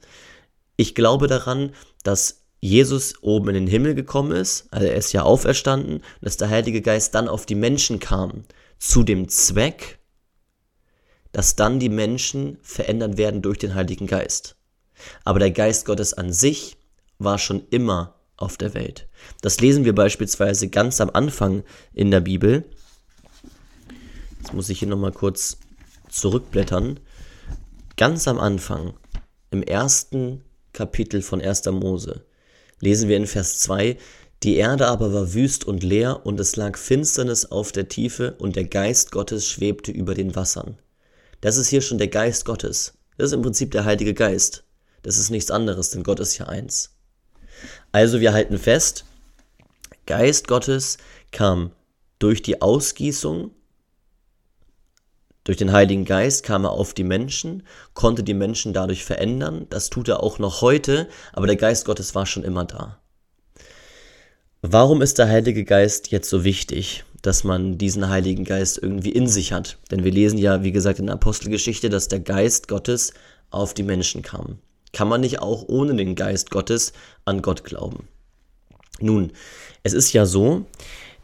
Ich 0.76 0.94
glaube 0.94 1.26
daran, 1.26 1.72
dass 2.02 2.42
Jesus 2.60 3.22
oben 3.22 3.48
in 3.48 3.54
den 3.54 3.66
Himmel 3.66 3.94
gekommen 3.94 4.32
ist, 4.32 4.66
also 4.70 4.86
er 4.86 4.96
ist 4.96 5.12
ja 5.12 5.22
auferstanden, 5.22 6.02
dass 6.20 6.36
der 6.36 6.50
Heilige 6.50 6.82
Geist 6.82 7.14
dann 7.14 7.28
auf 7.28 7.46
die 7.46 7.54
Menschen 7.54 8.00
kam, 8.00 8.44
zu 8.78 9.02
dem 9.02 9.28
Zweck, 9.28 9.98
dass 11.32 11.56
dann 11.56 11.80
die 11.80 11.88
Menschen 11.88 12.58
verändert 12.62 13.16
werden 13.16 13.42
durch 13.42 13.58
den 13.58 13.74
Heiligen 13.74 14.06
Geist. 14.06 14.56
Aber 15.24 15.38
der 15.38 15.50
Geist 15.50 15.86
Gottes 15.86 16.14
an 16.14 16.32
sich 16.32 16.76
war 17.18 17.38
schon 17.38 17.66
immer 17.70 18.16
auf 18.36 18.56
der 18.56 18.74
Welt. 18.74 19.08
Das 19.42 19.60
lesen 19.60 19.84
wir 19.84 19.94
beispielsweise 19.94 20.68
ganz 20.68 21.00
am 21.00 21.10
Anfang 21.10 21.62
in 21.92 22.10
der 22.10 22.20
Bibel. 22.20 22.64
Jetzt 24.38 24.54
muss 24.54 24.68
ich 24.70 24.78
hier 24.78 24.88
nochmal 24.88 25.12
kurz 25.12 25.58
zurückblättern. 26.08 27.00
Ganz 27.96 28.26
am 28.28 28.38
Anfang, 28.38 28.94
im 29.50 29.62
ersten 29.62 30.42
Kapitel 30.72 31.22
von 31.22 31.40
1. 31.40 31.66
Mose, 31.66 32.24
lesen 32.80 33.08
wir 33.08 33.16
in 33.16 33.26
Vers 33.26 33.58
2, 33.60 33.98
die 34.42 34.56
Erde 34.56 34.86
aber 34.86 35.12
war 35.12 35.34
wüst 35.34 35.64
und 35.66 35.82
leer, 35.82 36.24
und 36.24 36.40
es 36.40 36.56
lag 36.56 36.78
Finsternis 36.78 37.44
auf 37.46 37.72
der 37.72 37.88
Tiefe, 37.88 38.36
und 38.38 38.56
der 38.56 38.64
Geist 38.64 39.12
Gottes 39.12 39.46
schwebte 39.46 39.92
über 39.92 40.14
den 40.14 40.34
Wassern. 40.34 40.78
Das 41.42 41.56
ist 41.56 41.68
hier 41.68 41.82
schon 41.82 41.98
der 41.98 42.08
Geist 42.08 42.44
Gottes. 42.46 42.94
Das 43.18 43.26
ist 43.26 43.32
im 43.34 43.42
Prinzip 43.42 43.70
der 43.72 43.84
Heilige 43.84 44.14
Geist. 44.14 44.64
Das 45.02 45.18
ist 45.18 45.30
nichts 45.30 45.50
anderes, 45.50 45.90
denn 45.90 46.02
Gott 46.02 46.20
ist 46.20 46.38
ja 46.38 46.46
eins. 46.46 46.96
Also 47.92 48.20
wir 48.20 48.32
halten 48.32 48.58
fest, 48.58 49.04
Geist 50.06 50.48
Gottes 50.48 50.96
kam 51.32 51.72
durch 52.18 52.42
die 52.42 52.62
Ausgießung, 52.62 53.50
durch 55.44 55.56
den 55.56 55.72
Heiligen 55.72 56.04
Geist 56.04 56.44
kam 56.44 56.64
er 56.64 56.70
auf 56.70 56.92
die 56.92 57.04
Menschen, 57.04 57.62
konnte 57.94 58.22
die 58.22 58.34
Menschen 58.34 58.72
dadurch 58.72 59.04
verändern. 59.04 59.66
Das 59.70 59.88
tut 59.88 60.08
er 60.08 60.22
auch 60.22 60.38
noch 60.38 60.60
heute, 60.60 61.08
aber 61.32 61.46
der 61.46 61.56
Geist 61.56 61.86
Gottes 61.86 62.14
war 62.14 62.26
schon 62.26 62.44
immer 62.44 62.64
da. 62.64 63.00
Warum 64.62 65.00
ist 65.00 65.18
der 65.18 65.28
Heilige 65.28 65.64
Geist 65.64 66.10
jetzt 66.10 66.28
so 66.28 66.44
wichtig, 66.44 67.04
dass 67.22 67.44
man 67.44 67.78
diesen 67.78 68.10
Heiligen 68.10 68.44
Geist 68.44 68.78
irgendwie 68.82 69.12
in 69.12 69.26
sich 69.26 69.52
hat? 69.52 69.78
Denn 69.90 70.04
wir 70.04 70.12
lesen 70.12 70.38
ja, 70.38 70.62
wie 70.62 70.72
gesagt, 70.72 70.98
in 70.98 71.06
der 71.06 71.14
Apostelgeschichte, 71.14 71.88
dass 71.88 72.08
der 72.08 72.20
Geist 72.20 72.68
Gottes 72.68 73.14
auf 73.48 73.72
die 73.72 73.82
Menschen 73.82 74.20
kam. 74.20 74.58
Kann 74.92 75.08
man 75.08 75.22
nicht 75.22 75.40
auch 75.40 75.64
ohne 75.66 75.94
den 75.94 76.14
Geist 76.14 76.50
Gottes 76.50 76.92
an 77.24 77.40
Gott 77.40 77.64
glauben? 77.64 78.08
Nun, 79.00 79.32
es 79.82 79.94
ist 79.94 80.12
ja 80.12 80.26
so, 80.26 80.66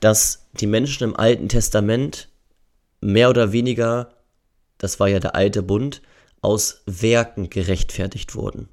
dass 0.01 0.47
die 0.55 0.67
Menschen 0.67 1.05
im 1.05 1.17
Alten 1.17 1.51
Testament 1.51 2.29
mehr 3.01 3.31
oder 3.31 3.53
weniger, 3.53 4.15
das 4.79 5.01
war 5.01 5.09
ja 5.09 5.21
der 5.21 5.35
alte 5.35 5.63
Bund, 5.63 6.03
aus 6.41 6.83
Werken 6.87 7.51
gerechtfertigt 7.51 8.35
wurden 8.35 8.69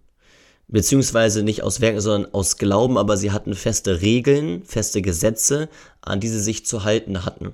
beziehungsweise 0.67 1.43
nicht 1.43 1.63
aus 1.63 1.81
Werken, 1.81 2.01
sondern 2.01 2.33
aus 2.33 2.57
Glauben, 2.57 2.97
aber 2.97 3.15
sie 3.15 3.31
hatten 3.31 3.53
feste 3.53 4.01
Regeln, 4.01 4.63
feste 4.63 5.01
Gesetze, 5.01 5.69
an 6.01 6.19
die 6.19 6.29
sie 6.29 6.39
sich 6.39 6.65
zu 6.65 6.83
halten 6.83 7.25
hatten. 7.25 7.53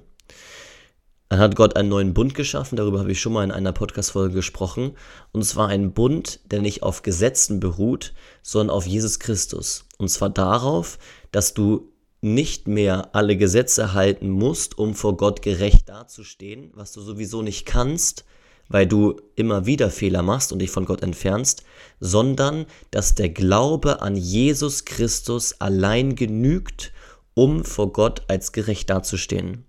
Dann 1.27 1.39
hat 1.39 1.55
Gott 1.55 1.75
einen 1.75 1.89
neuen 1.89 2.13
Bund 2.13 2.33
geschaffen, 2.33 2.75
darüber 2.75 2.99
habe 2.99 3.11
ich 3.11 3.21
schon 3.21 3.33
mal 3.33 3.43
in 3.43 3.51
einer 3.51 3.73
Podcast-Folge 3.73 4.33
gesprochen, 4.33 4.95
und 5.31 5.43
zwar 5.43 5.67
einen 5.67 5.91
Bund, 5.91 6.39
der 6.49 6.61
nicht 6.61 6.81
auf 6.81 7.03
Gesetzen 7.03 7.59
beruht, 7.59 8.13
sondern 8.41 8.75
auf 8.75 8.87
Jesus 8.87 9.19
Christus. 9.19 9.85
Und 9.97 10.09
zwar 10.09 10.29
darauf, 10.29 10.97
dass 11.31 11.53
du 11.53 11.88
nicht 12.21 12.67
mehr 12.67 13.15
alle 13.15 13.37
Gesetze 13.37 13.93
halten 13.93 14.29
musst, 14.29 14.77
um 14.77 14.93
vor 14.93 15.15
Gott 15.17 15.41
gerecht 15.41 15.89
dazustehen, 15.89 16.71
was 16.73 16.91
du 16.91 17.01
sowieso 17.01 17.41
nicht 17.41 17.65
kannst, 17.65 18.25
weil 18.67 18.87
du 18.87 19.19
immer 19.35 19.65
wieder 19.65 19.89
Fehler 19.89 20.21
machst 20.21 20.51
und 20.51 20.59
dich 20.59 20.69
von 20.69 20.85
Gott 20.85 21.01
entfernst, 21.01 21.63
sondern 21.99 22.65
dass 22.91 23.15
der 23.15 23.29
Glaube 23.29 24.01
an 24.01 24.15
Jesus 24.15 24.85
Christus 24.85 25.59
allein 25.59 26.15
genügt, 26.15 26.93
um 27.33 27.63
vor 27.63 27.93
Gott 27.93 28.23
als 28.27 28.51
gerecht 28.51 28.89
dazustehen. 28.89 29.65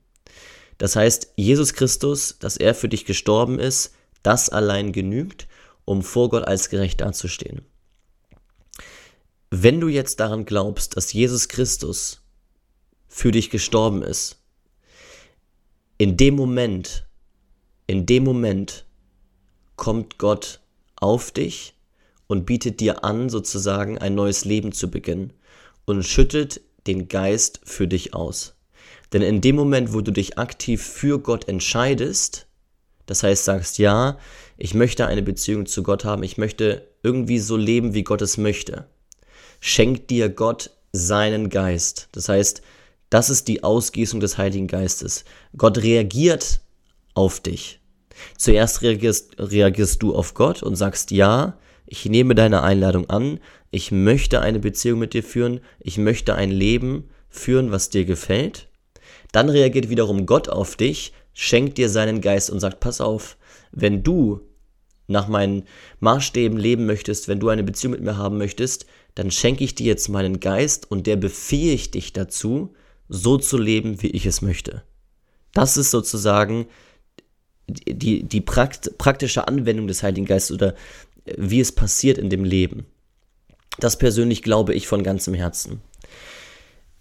Das 0.79 0.97
heißt, 0.97 1.33
Jesus 1.37 1.75
Christus, 1.75 2.37
dass 2.39 2.57
er 2.57 2.75
für 2.75 2.89
dich 2.89 3.05
gestorben 3.05 3.59
ist, 3.59 3.93
das 4.23 4.49
allein 4.49 4.93
genügt, 4.93 5.47
um 5.85 6.03
vor 6.03 6.29
Gott 6.31 6.45
als 6.45 6.69
gerecht 6.69 7.01
dazustehen. 7.01 7.63
Wenn 9.51 9.81
du 9.81 9.89
jetzt 9.89 10.21
daran 10.21 10.45
glaubst, 10.45 10.97
dass 10.97 11.13
Jesus 11.13 11.49
Christus 11.49 12.20
für 13.11 13.33
dich 13.33 13.51
gestorben 13.51 14.03
ist, 14.03 14.39
in 15.99 16.17
dem 16.17 16.37
Moment, 16.37 17.07
in 17.87 18.07
dem 18.07 18.25
Moment 18.25 18.87
kommt 19.77 20.17
Gott 20.17 20.61
auf 20.97 21.31
dich 21.31 21.75
und 22.29 22.47
bietet 22.47 22.81
dir 22.81 23.05
an, 23.05 23.29
sozusagen 23.29 23.99
ein 23.99 24.15
neues 24.15 24.47
Leben 24.47 24.73
zu 24.73 24.91
beginnen 24.91 25.35
und 25.85 26.05
schüttet 26.05 26.63
den 26.87 27.09
Geist 27.09 27.61
für 27.65 27.89
dich 27.89 28.15
aus. 28.15 28.55
Denn 29.13 29.23
in 29.23 29.41
dem 29.41 29.57
Moment, 29.57 29.93
wo 29.93 30.01
du 30.01 30.13
dich 30.13 30.39
aktiv 30.39 30.81
für 30.81 31.19
Gott 31.19 31.49
entscheidest, 31.49 32.47
das 33.07 33.25
heißt 33.25 33.45
sagst, 33.45 33.79
ja, 33.79 34.19
ich 34.57 34.73
möchte 34.73 35.07
eine 35.07 35.23
Beziehung 35.23 35.67
zu 35.67 35.83
Gott 35.83 36.05
haben, 36.05 36.23
ich 36.23 36.39
möchte 36.39 36.89
irgendwie 37.03 37.41
so 37.41 37.57
leben, 37.57 37.93
wie 37.93 38.05
Gott 38.05 38.23
es 38.23 38.39
möchte, 38.39 38.87
schenkt 39.59 40.11
dir 40.11 40.29
Gott 40.29 40.71
seinen 40.93 41.51
Geist. 41.51 42.09
Das 42.13 42.29
heißt, 42.29 42.63
das 43.11 43.29
ist 43.29 43.49
die 43.49 43.63
Ausgießung 43.63 44.21
des 44.21 44.39
Heiligen 44.39 44.69
Geistes. 44.69 45.25
Gott 45.57 45.79
reagiert 45.79 46.61
auf 47.15 47.41
dich. 47.41 47.81
Zuerst 48.39 48.83
reagierst, 48.83 49.35
reagierst 49.39 50.03
du 50.03 50.15
auf 50.15 50.35
Gott 50.35 50.63
und 50.63 50.77
sagst, 50.77 51.11
ja, 51.11 51.59
ich 51.87 52.07
nehme 52.07 52.35
deine 52.35 52.63
Einladung 52.63 53.11
an, 53.11 53.41
ich 53.71 53.91
möchte 53.91 54.41
eine 54.41 54.61
Beziehung 54.61 55.01
mit 55.01 55.13
dir 55.13 55.25
führen, 55.25 55.61
ich 55.81 55.99
möchte 55.99 56.35
ein 56.35 56.51
Leben 56.51 57.11
führen, 57.29 57.73
was 57.73 57.91
dir 57.91 58.05
gefällt. 58.05 58.69
Dann 59.33 59.49
reagiert 59.49 59.89
wiederum 59.91 60.27
Gott 60.27 60.49
auf 60.49 60.77
dich, 60.77 61.13
schenkt 61.33 61.79
dir 61.79 61.89
seinen 61.89 62.21
Geist 62.21 62.51
und 62.51 62.61
sagt, 62.61 62.81
pass 62.81 63.01
auf, 63.01 63.37
wenn 63.73 64.03
du 64.03 64.41
nach 65.07 65.27
meinen 65.27 65.65
Maßstäben 65.99 66.59
leben 66.59 66.87
möchtest, 66.87 67.27
wenn 67.27 67.41
du 67.41 67.49
eine 67.49 67.65
Beziehung 67.65 67.93
mit 67.93 68.03
mir 68.03 68.17
haben 68.17 68.39
möchtest, 68.39 68.87
dann 69.17 69.31
schenke 69.31 69.65
ich 69.65 69.75
dir 69.75 69.87
jetzt 69.87 70.09
meinen 70.09 70.39
Geist 70.39 70.89
und 70.91 71.07
der 71.07 71.17
befähigt 71.17 71.95
dich 71.95 72.13
dazu, 72.13 72.75
so 73.11 73.37
zu 73.37 73.59
leben, 73.59 74.01
wie 74.03 74.11
ich 74.11 74.25
es 74.25 74.41
möchte. 74.41 74.83
Das 75.53 75.77
ist 75.77 75.91
sozusagen 75.91 76.67
die, 77.67 78.23
die 78.23 78.41
Prakt, 78.41 78.97
praktische 78.99 79.47
Anwendung 79.47 79.89
des 79.89 80.03
Heiligen 80.03 80.27
Geistes 80.27 80.55
oder 80.55 80.75
äh, 81.25 81.35
wie 81.37 81.61
es 81.61 81.73
passiert 81.73 82.17
in 82.17 82.31
dem 82.31 82.45
Leben. 82.45 82.87
Das 83.79 83.99
persönlich 83.99 84.43
glaube 84.43 84.75
ich 84.75 84.87
von 84.87 85.03
ganzem 85.03 85.35
Herzen. 85.35 85.81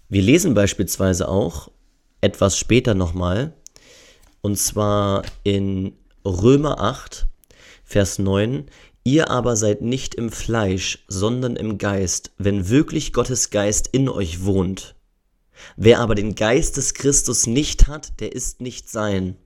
Wir 0.08 0.22
lesen 0.22 0.54
beispielsweise 0.54 1.28
auch 1.28 1.70
etwas 2.20 2.58
später 2.58 2.94
nochmal, 2.94 3.52
und 4.42 4.58
zwar 4.58 5.22
in 5.44 5.92
Römer 6.24 6.80
8, 6.80 7.26
Vers 7.84 8.18
9, 8.18 8.66
Ihr 9.02 9.30
aber 9.30 9.56
seid 9.56 9.80
nicht 9.80 10.14
im 10.14 10.30
Fleisch, 10.30 11.04
sondern 11.08 11.56
im 11.56 11.78
Geist, 11.78 12.32
wenn 12.36 12.68
wirklich 12.68 13.12
Gottes 13.12 13.50
Geist 13.50 13.88
in 13.92 14.08
euch 14.08 14.44
wohnt. 14.44 14.94
Wer 15.76 16.00
aber 16.00 16.14
den 16.14 16.34
Geist 16.34 16.76
des 16.76 16.94
Christus 16.94 17.46
nicht 17.46 17.88
hat, 17.88 18.20
der 18.20 18.32
ist 18.32 18.60
nicht 18.60 18.88
sein. 18.88 19.36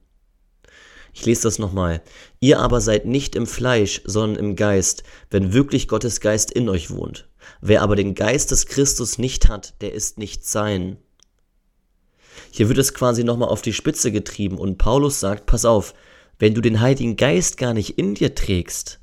Ich 1.13 1.25
lese 1.25 1.43
das 1.43 1.59
nochmal. 1.59 2.03
Ihr 2.41 2.59
aber 2.59 2.81
seid 2.81 3.07
nicht 3.07 3.37
im 3.37 3.47
Fleisch, 3.47 4.03
sondern 4.05 4.45
im 4.45 4.57
Geist, 4.57 5.05
wenn 5.31 5.53
wirklich 5.53 5.87
Gottes 5.87 6.21
Geist 6.21 6.51
in 6.51 6.69
euch 6.69 6.91
wohnt. 6.91 7.29
Wer 7.61 7.83
aber 7.83 7.95
den 7.95 8.15
Geist 8.15 8.51
des 8.51 8.67
Christus 8.67 9.19
nicht 9.19 9.49
hat, 9.49 9.81
der 9.81 9.93
ist 9.93 10.19
nicht 10.19 10.45
sein. 10.45 10.97
Hier 12.51 12.69
wird 12.69 12.79
es 12.79 12.95
quasi 12.95 13.23
nochmal 13.23 13.49
auf 13.49 13.63
die 13.63 13.73
Spitze 13.73 14.11
getrieben 14.11 14.59
und 14.59 14.79
Paulus 14.79 15.21
sagt, 15.21 15.47
pass 15.47 15.65
auf, 15.65 15.95
wenn 16.39 16.55
du 16.55 16.61
den 16.61 16.81
Heiligen 16.81 17.17
Geist 17.17 17.59
gar 17.59 17.75
nicht 17.75 17.97
in 17.99 18.15
dir 18.15 18.35
trägst, 18.35 18.99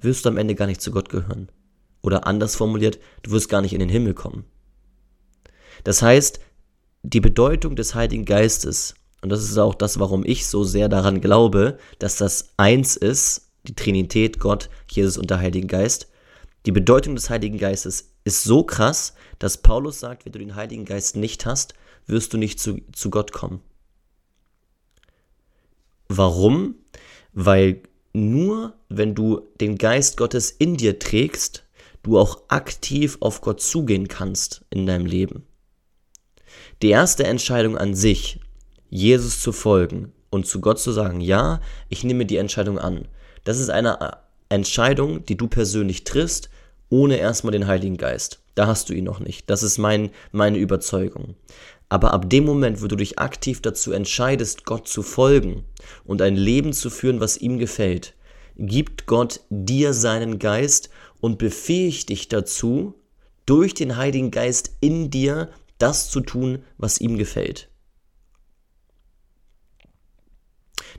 wirst 0.00 0.24
du 0.24 0.30
am 0.30 0.38
Ende 0.38 0.54
gar 0.54 0.66
nicht 0.66 0.80
zu 0.80 0.90
Gott 0.90 1.10
gehören. 1.10 1.50
Oder 2.02 2.26
anders 2.26 2.56
formuliert, 2.56 2.98
du 3.22 3.32
wirst 3.32 3.50
gar 3.50 3.60
nicht 3.60 3.74
in 3.74 3.80
den 3.80 3.90
Himmel 3.90 4.14
kommen. 4.14 4.44
Das 5.84 6.00
heißt, 6.00 6.40
die 7.02 7.20
Bedeutung 7.20 7.76
des 7.76 7.94
Heiligen 7.94 8.24
Geistes 8.24 8.94
und 9.22 9.28
das 9.30 9.42
ist 9.42 9.58
auch 9.58 9.74
das, 9.74 9.98
warum 9.98 10.24
ich 10.24 10.46
so 10.46 10.64
sehr 10.64 10.88
daran 10.88 11.20
glaube, 11.20 11.78
dass 11.98 12.16
das 12.16 12.50
eins 12.56 12.96
ist, 12.96 13.50
die 13.66 13.74
Trinität, 13.74 14.38
Gott, 14.38 14.70
Jesus 14.88 15.18
und 15.18 15.30
der 15.30 15.38
Heilige 15.38 15.66
Geist. 15.66 16.08
Die 16.66 16.72
Bedeutung 16.72 17.14
des 17.14 17.28
Heiligen 17.28 17.58
Geistes 17.58 18.12
ist 18.24 18.44
so 18.44 18.64
krass, 18.64 19.14
dass 19.38 19.58
Paulus 19.58 20.00
sagt, 20.00 20.24
wenn 20.24 20.32
du 20.32 20.38
den 20.38 20.54
Heiligen 20.54 20.84
Geist 20.84 21.16
nicht 21.16 21.44
hast, 21.46 21.74
wirst 22.06 22.32
du 22.32 22.38
nicht 22.38 22.58
zu, 22.60 22.78
zu 22.92 23.10
Gott 23.10 23.32
kommen. 23.32 23.60
Warum? 26.08 26.76
Weil 27.32 27.82
nur 28.12 28.74
wenn 28.88 29.14
du 29.14 29.42
den 29.60 29.76
Geist 29.76 30.16
Gottes 30.16 30.50
in 30.50 30.76
dir 30.76 30.98
trägst, 30.98 31.64
du 32.02 32.18
auch 32.18 32.42
aktiv 32.48 33.18
auf 33.20 33.42
Gott 33.42 33.60
zugehen 33.60 34.08
kannst 34.08 34.64
in 34.70 34.86
deinem 34.86 35.06
Leben. 35.06 35.46
Die 36.82 36.88
erste 36.88 37.24
Entscheidung 37.24 37.76
an 37.76 37.94
sich, 37.94 38.40
Jesus 38.88 39.42
zu 39.42 39.52
folgen 39.52 40.12
und 40.30 40.46
zu 40.46 40.62
Gott 40.62 40.80
zu 40.80 40.92
sagen, 40.92 41.20
ja, 41.20 41.60
ich 41.90 42.04
nehme 42.04 42.24
die 42.24 42.38
Entscheidung 42.38 42.78
an. 42.78 43.06
Das 43.44 43.58
ist 43.58 43.68
eine 43.68 44.00
äh, 44.00 44.10
Entscheidung, 44.48 45.26
die 45.26 45.36
du 45.36 45.46
persönlich 45.46 46.04
triffst, 46.04 46.48
ohne 46.88 47.18
erstmal 47.18 47.52
den 47.52 47.66
Heiligen 47.66 47.98
Geist. 47.98 48.40
Da 48.54 48.66
hast 48.66 48.88
du 48.88 48.94
ihn 48.94 49.04
noch 49.04 49.20
nicht. 49.20 49.50
Das 49.50 49.62
ist 49.62 49.76
mein, 49.76 50.10
meine 50.32 50.56
Überzeugung. 50.56 51.34
Aber 51.90 52.14
ab 52.14 52.30
dem 52.30 52.44
Moment, 52.44 52.82
wo 52.82 52.86
du 52.86 52.96
dich 52.96 53.18
aktiv 53.18 53.60
dazu 53.60 53.92
entscheidest, 53.92 54.64
Gott 54.64 54.88
zu 54.88 55.02
folgen 55.02 55.64
und 56.04 56.22
ein 56.22 56.36
Leben 56.36 56.72
zu 56.72 56.88
führen, 56.88 57.20
was 57.20 57.36
ihm 57.36 57.58
gefällt, 57.58 58.14
gibt 58.56 59.06
Gott 59.06 59.40
dir 59.50 59.92
seinen 59.92 60.38
Geist 60.38 60.88
und 61.20 61.36
befähigt 61.38 62.08
dich 62.08 62.28
dazu, 62.28 62.94
durch 63.44 63.74
den 63.74 63.96
Heiligen 63.96 64.30
Geist 64.30 64.76
in 64.80 65.10
dir 65.10 65.50
das 65.82 66.10
zu 66.10 66.20
tun, 66.20 66.64
was 66.78 67.00
ihm 67.00 67.18
gefällt. 67.18 67.70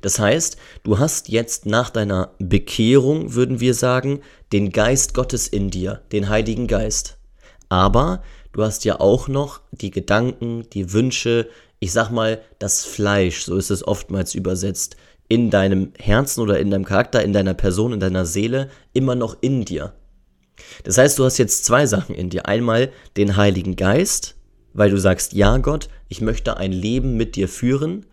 Das 0.02 0.20
heißt, 0.20 0.58
du 0.84 1.00
hast 1.00 1.30
jetzt 1.30 1.66
nach 1.66 1.90
deiner 1.90 2.34
Bekehrung, 2.40 3.34
würden 3.36 3.60
wir 3.60 3.74
sagen, 3.74 4.22
den 4.52 4.72
Geist 4.72 5.14
Gottes 5.14 5.48
in 5.48 5.70
dir, 5.70 6.02
den 6.12 6.30
Heiligen 6.30 6.68
Geist. 6.68 7.18
Aber 7.70 8.24
du 8.52 8.64
hast 8.64 8.84
ja 8.84 9.00
auch 9.00 9.28
noch 9.28 9.62
die 9.72 9.92
Gedanken, 9.92 10.68
die 10.72 10.92
Wünsche, 10.92 11.50
ich 11.80 11.92
sag 11.92 12.10
mal, 12.10 12.42
das 12.60 12.84
Fleisch, 12.84 13.44
so 13.44 13.56
ist 13.56 13.70
es 13.70 13.88
oftmals 13.88 14.34
übersetzt, 14.34 14.98
in 15.28 15.50
deinem 15.50 15.94
Herzen 15.98 16.42
oder 16.42 16.60
in 16.60 16.72
deinem 16.72 16.84
Charakter, 16.84 17.24
in 17.24 17.32
deiner 17.32 17.54
Person, 17.54 17.94
in 17.94 18.00
deiner 18.02 18.26
Seele 18.26 18.70
immer 18.92 19.16
noch 19.16 19.38
in 19.40 19.64
dir. 19.64 19.94
Das 20.84 20.98
heißt, 20.98 21.18
du 21.18 21.24
hast 21.24 21.38
jetzt 21.38 21.64
zwei 21.64 21.86
Sachen 21.86 22.16
in 22.16 22.30
dir. 22.30 22.48
Einmal 22.48 22.92
den 23.16 23.38
Heiligen 23.38 23.76
Geist, 23.76 24.36
weil 24.74 24.90
du 24.90 24.98
sagst, 24.98 25.34
ja 25.34 25.58
Gott, 25.58 25.90
ich 26.10 26.22
möchte 26.22 26.58
ein 26.58 26.72
Leben 26.72 27.18
mit 27.18 27.36
dir 27.36 27.48
führen, 27.48 28.06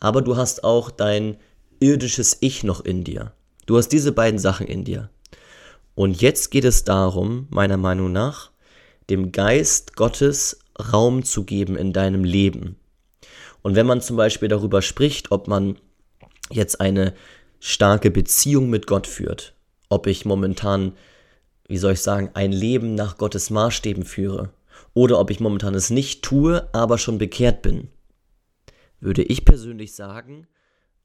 aber 0.00 0.22
du 0.22 0.36
hast 0.36 0.64
auch 0.64 0.90
dein 0.90 1.36
irdisches 1.80 2.36
Ich 2.40 2.64
noch 2.64 2.84
in 2.84 3.04
dir. 3.04 3.32
Du 3.66 3.76
hast 3.76 3.88
diese 3.88 4.12
beiden 4.12 4.38
Sachen 4.38 4.66
in 4.66 4.84
dir. 4.84 5.10
Und 5.94 6.20
jetzt 6.20 6.50
geht 6.50 6.64
es 6.64 6.84
darum, 6.84 7.46
meiner 7.50 7.76
Meinung 7.76 8.12
nach, 8.12 8.50
dem 9.10 9.32
Geist 9.32 9.96
Gottes 9.96 10.58
Raum 10.92 11.24
zu 11.24 11.44
geben 11.44 11.76
in 11.76 11.92
deinem 11.92 12.24
Leben. 12.24 12.76
Und 13.62 13.74
wenn 13.74 13.86
man 13.86 14.00
zum 14.00 14.16
Beispiel 14.16 14.48
darüber 14.48 14.82
spricht, 14.82 15.32
ob 15.32 15.48
man 15.48 15.76
jetzt 16.50 16.80
eine 16.80 17.14
starke 17.60 18.10
Beziehung 18.10 18.70
mit 18.70 18.86
Gott 18.86 19.06
führt, 19.06 19.54
ob 19.88 20.06
ich 20.06 20.24
momentan, 20.24 20.92
wie 21.66 21.78
soll 21.78 21.94
ich 21.94 22.02
sagen, 22.02 22.30
ein 22.34 22.52
Leben 22.52 22.94
nach 22.94 23.18
Gottes 23.18 23.50
Maßstäben 23.50 24.04
führe, 24.04 24.50
oder 24.96 25.20
ob 25.20 25.30
ich 25.30 25.40
momentan 25.40 25.74
es 25.74 25.90
nicht 25.90 26.22
tue, 26.22 26.70
aber 26.72 26.96
schon 26.96 27.18
bekehrt 27.18 27.60
bin, 27.60 27.88
würde 28.98 29.22
ich 29.22 29.44
persönlich 29.44 29.94
sagen, 29.94 30.46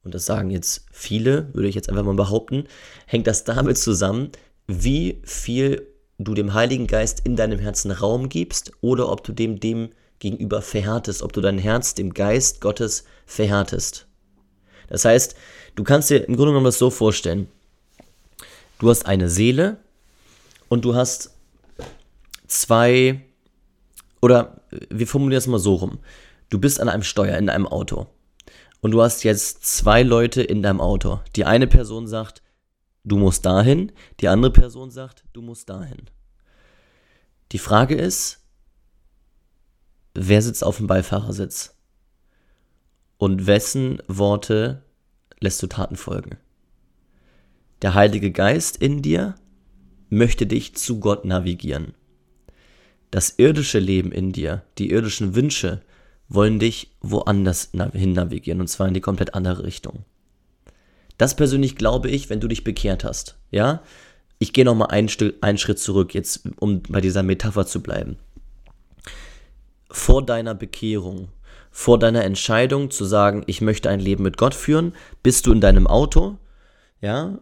und 0.02 0.16
das 0.16 0.26
sagen 0.26 0.50
jetzt 0.50 0.86
viele, 0.94 1.54
würde 1.54 1.68
ich 1.68 1.76
jetzt 1.76 1.90
einfach 1.90 2.06
mal 2.06 2.16
behaupten, 2.16 2.68
hängt 3.06 3.28
das 3.28 3.44
damit 3.44 3.78
zusammen, 3.78 4.30
wie 4.66 5.22
viel 5.26 5.86
du 6.18 6.34
dem 6.34 6.54
Heiligen 6.54 6.88
Geist 6.88 7.26
in 7.26 7.36
deinem 7.36 7.60
Herzen 7.60 7.92
Raum 7.92 8.30
gibst 8.30 8.72
oder 8.80 9.12
ob 9.12 9.26
du 9.26 9.34
dem 9.34 9.60
dem 9.60 9.90
gegenüber 10.20 10.62
verhärtest, 10.62 11.22
ob 11.22 11.34
du 11.34 11.42
dein 11.42 11.58
Herz 11.58 11.94
dem 11.94 12.14
Geist 12.14 12.62
Gottes 12.62 13.04
verhärtest. 13.26 14.08
Das 14.88 15.04
heißt, 15.04 15.36
du 15.76 15.84
kannst 15.84 16.10
dir 16.10 16.20
im 16.20 16.38
Grunde 16.38 16.52
genommen 16.52 16.66
das 16.66 16.80
so 16.80 16.92
vorstellen. 16.92 17.50
Du 18.80 18.90
hast 18.90 19.06
eine 19.06 19.30
Seele 19.30 19.82
und 20.70 20.86
du 20.86 20.96
hast 20.96 21.32
zwei, 22.48 23.26
oder 24.22 24.62
wir 24.90 25.08
formulieren 25.08 25.40
es 25.40 25.48
mal 25.48 25.60
so 25.60 25.76
rum. 25.76 26.00
Du 26.50 26.60
bist 26.60 26.80
an 26.80 26.90
einem 26.90 27.04
Steuer 27.04 27.38
in 27.38 27.50
einem 27.50 27.68
Auto 27.68 28.08
und 28.82 28.92
du 28.92 29.02
hast 29.02 29.24
jetzt 29.24 29.66
zwei 29.66 30.04
Leute 30.04 30.42
in 30.42 30.62
deinem 30.62 30.82
Auto. 30.82 31.20
Die 31.36 31.46
eine 31.46 31.68
Person 31.68 32.08
sagt, 32.08 32.42
du 33.04 33.18
musst 33.18 33.46
dahin, 33.46 33.92
die 34.20 34.28
andere 34.28 34.52
Person 34.52 34.92
sagt, 34.92 35.24
du 35.34 35.42
musst 35.42 35.70
dahin. 35.70 36.10
Die 37.52 37.60
Frage 37.60 37.96
ist, 37.96 38.40
wer 40.14 40.42
sitzt 40.42 40.64
auf 40.64 40.78
dem 40.78 40.88
Beifahrersitz? 40.88 41.76
und 43.22 43.46
wessen 43.46 44.02
Worte 44.08 44.82
lässt 45.40 45.62
du 45.62 45.68
Taten 45.68 45.96
folgen? 45.96 46.38
Der 47.84 47.94
Heilige 47.94 48.32
Geist 48.32 48.78
in 48.78 49.04
dir 49.04 49.36
möchte 50.10 50.48
dich 50.48 50.76
zu 50.76 51.00
Gott 51.00 51.24
navigieren. 51.24 51.94
Das 53.12 53.36
irdische 53.38 53.80
Leben 53.80 54.12
in 54.12 54.32
dir, 54.32 54.64
die 54.78 54.90
irdischen 54.90 55.36
Wünsche, 55.36 55.82
wollen 56.30 56.60
dich 56.60 56.96
woanders 57.02 57.72
hin 57.94 58.14
navigieren, 58.14 58.62
und 58.62 58.68
zwar 58.68 58.88
in 58.88 58.94
die 58.94 59.02
komplett 59.02 59.34
andere 59.34 59.64
Richtung. 59.64 60.06
Das 61.18 61.36
persönlich 61.36 61.76
glaube 61.76 62.10
ich, 62.10 62.30
wenn 62.30 62.40
du 62.40 62.48
dich 62.48 62.64
bekehrt 62.64 63.04
hast. 63.04 63.38
Ja, 63.52 63.84
ich 64.40 64.54
gehe 64.54 64.66
nochmal 64.66 64.88
einen, 64.90 65.10
einen 65.42 65.58
Schritt 65.58 65.78
zurück, 65.78 66.14
jetzt 66.14 66.48
um 66.60 66.82
bei 66.84 67.02
dieser 67.02 67.22
Metapher 67.22 67.68
zu 67.68 67.84
bleiben. 67.84 68.16
Vor 69.92 70.26
deiner 70.26 70.56
Bekehrung 70.56 71.28
vor 71.72 71.98
deiner 71.98 72.26
Entscheidung 72.26 72.92
zu 72.92 73.06
sagen, 73.06 73.44
ich 73.48 73.62
möchte 73.62 73.90
ein 73.90 74.02
Leben 74.02 74.24
mit 74.24 74.38
Gott 74.38 74.54
führen, 74.54 74.94
bist 75.24 75.48
du 75.48 75.54
in 75.54 75.62
deinem 75.62 75.88
Auto, 75.88 76.38
ja, 77.00 77.40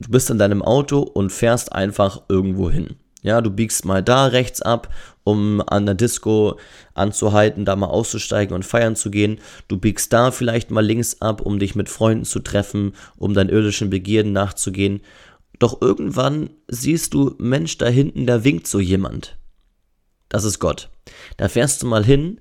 du 0.00 0.10
bist 0.10 0.28
in 0.28 0.38
deinem 0.38 0.62
Auto 0.62 0.98
und 0.98 1.30
fährst 1.30 1.72
einfach 1.72 2.22
irgendwo 2.28 2.70
hin. 2.70 2.96
Ja, 3.22 3.40
du 3.40 3.50
biegst 3.50 3.84
mal 3.84 4.02
da 4.02 4.26
rechts 4.26 4.62
ab, 4.62 4.92
um 5.22 5.62
an 5.66 5.86
der 5.86 5.94
Disco 5.94 6.58
anzuhalten, 6.94 7.64
da 7.64 7.76
mal 7.76 7.86
auszusteigen 7.86 8.54
und 8.54 8.64
feiern 8.64 8.96
zu 8.96 9.10
gehen. 9.10 9.38
Du 9.68 9.78
biegst 9.78 10.12
da 10.12 10.32
vielleicht 10.32 10.72
mal 10.72 10.84
links 10.84 11.20
ab, 11.20 11.40
um 11.40 11.60
dich 11.60 11.76
mit 11.76 11.88
Freunden 11.88 12.24
zu 12.24 12.40
treffen, 12.40 12.94
um 13.16 13.32
deinen 13.32 13.48
irdischen 13.48 13.90
Begierden 13.90 14.32
nachzugehen. 14.32 15.00
Doch 15.60 15.80
irgendwann 15.80 16.50
siehst 16.66 17.14
du, 17.14 17.36
Mensch, 17.38 17.78
da 17.78 17.86
hinten, 17.86 18.26
da 18.26 18.42
winkt 18.42 18.66
so 18.66 18.80
jemand. 18.80 19.38
Das 20.28 20.42
ist 20.42 20.58
Gott. 20.58 20.90
Da 21.36 21.48
fährst 21.48 21.82
du 21.82 21.86
mal 21.86 22.04
hin, 22.04 22.40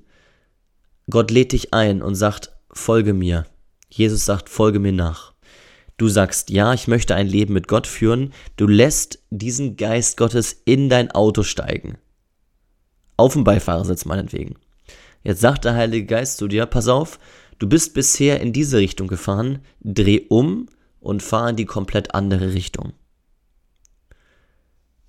Gott 1.10 1.30
lädt 1.30 1.52
dich 1.52 1.74
ein 1.74 2.02
und 2.02 2.16
sagt, 2.16 2.52
folge 2.72 3.14
mir. 3.14 3.46
Jesus 3.90 4.26
sagt, 4.26 4.50
folge 4.50 4.80
mir 4.80 4.94
nach. 4.94 5.31
Du 6.02 6.08
sagst, 6.08 6.50
ja, 6.50 6.74
ich 6.74 6.88
möchte 6.88 7.14
ein 7.14 7.28
Leben 7.28 7.54
mit 7.54 7.68
Gott 7.68 7.86
führen. 7.86 8.34
Du 8.58 8.66
lässt 8.66 9.20
diesen 9.30 9.78
Geist 9.78 10.18
Gottes 10.18 10.60
in 10.66 10.90
dein 10.90 11.12
Auto 11.12 11.44
steigen. 11.44 12.00
Auf 13.18 13.34
dem 13.34 13.44
Beifahrersitz 13.44 14.06
meinetwegen. 14.06 14.56
Jetzt 15.22 15.42
sagt 15.42 15.64
der 15.64 15.76
Heilige 15.76 16.08
Geist 16.08 16.38
zu 16.38 16.48
dir, 16.48 16.66
pass 16.66 16.88
auf, 16.88 17.20
du 17.60 17.70
bist 17.70 17.94
bisher 17.94 18.42
in 18.42 18.52
diese 18.52 18.80
Richtung 18.80 19.08
gefahren, 19.08 19.60
dreh 19.82 20.26
um 20.28 20.70
und 21.02 21.22
fahr 21.22 21.52
in 21.52 21.56
die 21.56 21.66
komplett 21.66 22.16
andere 22.16 22.56
Richtung. 22.56 22.94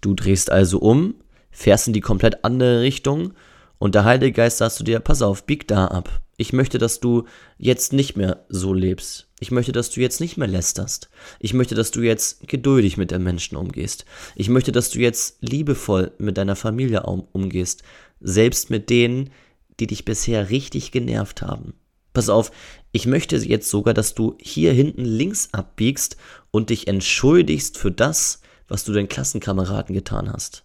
Du 0.03 0.13
drehst 0.13 0.53
also 0.53 0.79
um, 0.79 1.15
fährst 1.51 1.87
in 1.87 1.95
die 1.95 2.03
komplett 2.03 2.45
andere 2.45 2.83
Richtung 2.83 3.33
und 3.79 3.95
der 3.95 4.05
Heilige 4.05 4.33
Geist 4.33 4.59
sagt 4.59 4.75
zu 4.75 4.85
dir, 4.85 5.01
pass 5.01 5.23
auf, 5.23 5.47
bieg 5.47 5.67
da 5.69 5.87
ab. 5.87 6.21
Ich 6.43 6.53
möchte, 6.53 6.79
dass 6.79 6.99
du 6.99 7.29
jetzt 7.57 7.93
nicht 7.93 8.17
mehr 8.17 8.47
so 8.49 8.75
lebst. 8.75 9.29
Ich 9.39 9.53
möchte, 9.53 9.71
dass 9.71 9.91
du 9.91 10.01
jetzt 10.01 10.21
nicht 10.21 10.37
mehr 10.37 10.49
lästerst. 10.49 11.09
Ich 11.39 11.55
möchte, 11.55 11.77
dass 11.77 11.93
du 11.93 12.01
jetzt 12.01 12.49
geduldig 12.49 12.97
mit 12.97 13.13
den 13.13 13.23
Menschen 13.23 13.55
umgehst. 13.55 14.07
Ich 14.35 14.49
möchte, 14.49 14.73
dass 14.73 14.91
du 14.91 14.99
jetzt 14.99 15.37
liebevoll 15.41 16.11
mit 16.19 16.37
deiner 16.37 16.57
Familie 16.57 17.05
umgehst. 17.05 17.85
Selbst 18.19 18.71
mit 18.71 18.91
denen, 18.91 19.31
die 19.79 19.87
dich 19.87 20.05
bisher 20.05 20.51
richtig 20.51 20.91
genervt 20.91 21.43
haben. 21.43 21.75
Pass 22.13 22.29
auf, 22.29 22.51
ich 22.91 23.07
möchte 23.07 23.37
jetzt 23.37 23.71
sogar, 23.71 23.95
dass 23.95 24.17
du 24.17 24.37
hier 24.41 24.73
hinten 24.73 25.05
links 25.05 25.51
abbiegst 25.53 26.17
und 26.51 26.71
dich 26.71 26.89
entschuldigst 26.89 27.79
für 27.79 27.93
das, 27.93 28.41
was 28.67 28.83
du 28.83 28.93
deinen 28.93 29.09
Klassenkameraden 29.09 29.95
getan 29.95 30.29
hast. 30.33 30.65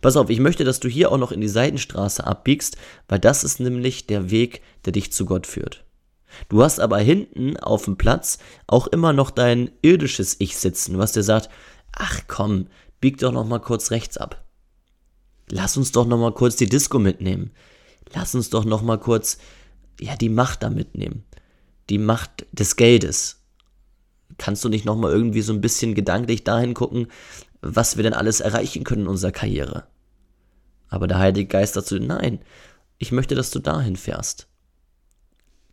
Pass 0.00 0.16
auf, 0.16 0.30
ich 0.30 0.40
möchte, 0.40 0.64
dass 0.64 0.80
du 0.80 0.88
hier 0.88 1.12
auch 1.12 1.18
noch 1.18 1.32
in 1.32 1.40
die 1.40 1.48
Seitenstraße 1.48 2.26
abbiegst, 2.26 2.76
weil 3.08 3.18
das 3.18 3.44
ist 3.44 3.60
nämlich 3.60 4.06
der 4.06 4.30
Weg, 4.30 4.62
der 4.84 4.92
dich 4.92 5.12
zu 5.12 5.26
Gott 5.26 5.46
führt. 5.46 5.84
Du 6.48 6.62
hast 6.62 6.80
aber 6.80 6.98
hinten 6.98 7.56
auf 7.56 7.84
dem 7.84 7.96
Platz 7.96 8.38
auch 8.66 8.86
immer 8.86 9.12
noch 9.12 9.30
dein 9.30 9.70
irdisches 9.82 10.36
Ich 10.38 10.56
sitzen, 10.56 10.98
was 10.98 11.12
dir 11.12 11.22
sagt, 11.22 11.48
ach 11.92 12.22
komm, 12.26 12.68
bieg 13.00 13.18
doch 13.18 13.32
noch 13.32 13.46
mal 13.46 13.60
kurz 13.60 13.90
rechts 13.90 14.16
ab. 14.16 14.44
Lass 15.50 15.76
uns 15.76 15.92
doch 15.92 16.06
noch 16.06 16.18
mal 16.18 16.32
kurz 16.32 16.56
die 16.56 16.68
Disco 16.68 16.98
mitnehmen. 16.98 17.52
Lass 18.12 18.34
uns 18.34 18.50
doch 18.50 18.64
noch 18.64 18.82
mal 18.82 18.98
kurz 18.98 19.38
ja 20.00 20.16
die 20.16 20.28
Macht 20.28 20.62
da 20.62 20.70
mitnehmen. 20.70 21.24
Die 21.88 21.98
Macht 21.98 22.46
des 22.52 22.76
Geldes. 22.76 23.42
Kannst 24.38 24.64
du 24.64 24.68
nicht 24.68 24.84
noch 24.84 24.96
mal 24.96 25.12
irgendwie 25.12 25.42
so 25.42 25.52
ein 25.52 25.60
bisschen 25.60 25.94
gedanklich 25.94 26.44
dahin 26.44 26.74
gucken, 26.74 27.06
was 27.74 27.96
wir 27.96 28.02
denn 28.02 28.14
alles 28.14 28.40
erreichen 28.40 28.84
können 28.84 29.02
in 29.02 29.08
unserer 29.08 29.32
Karriere. 29.32 29.86
Aber 30.88 31.06
der 31.06 31.18
Heilige 31.18 31.48
Geist 31.48 31.76
dazu, 31.76 31.98
nein, 31.98 32.40
ich 32.98 33.12
möchte, 33.12 33.34
dass 33.34 33.50
du 33.50 33.58
dahin 33.58 33.96
fährst. 33.96 34.48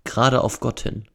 Gerade 0.03 0.41
auf 0.41 0.59
Gott 0.59 0.81
hin. 0.81 1.05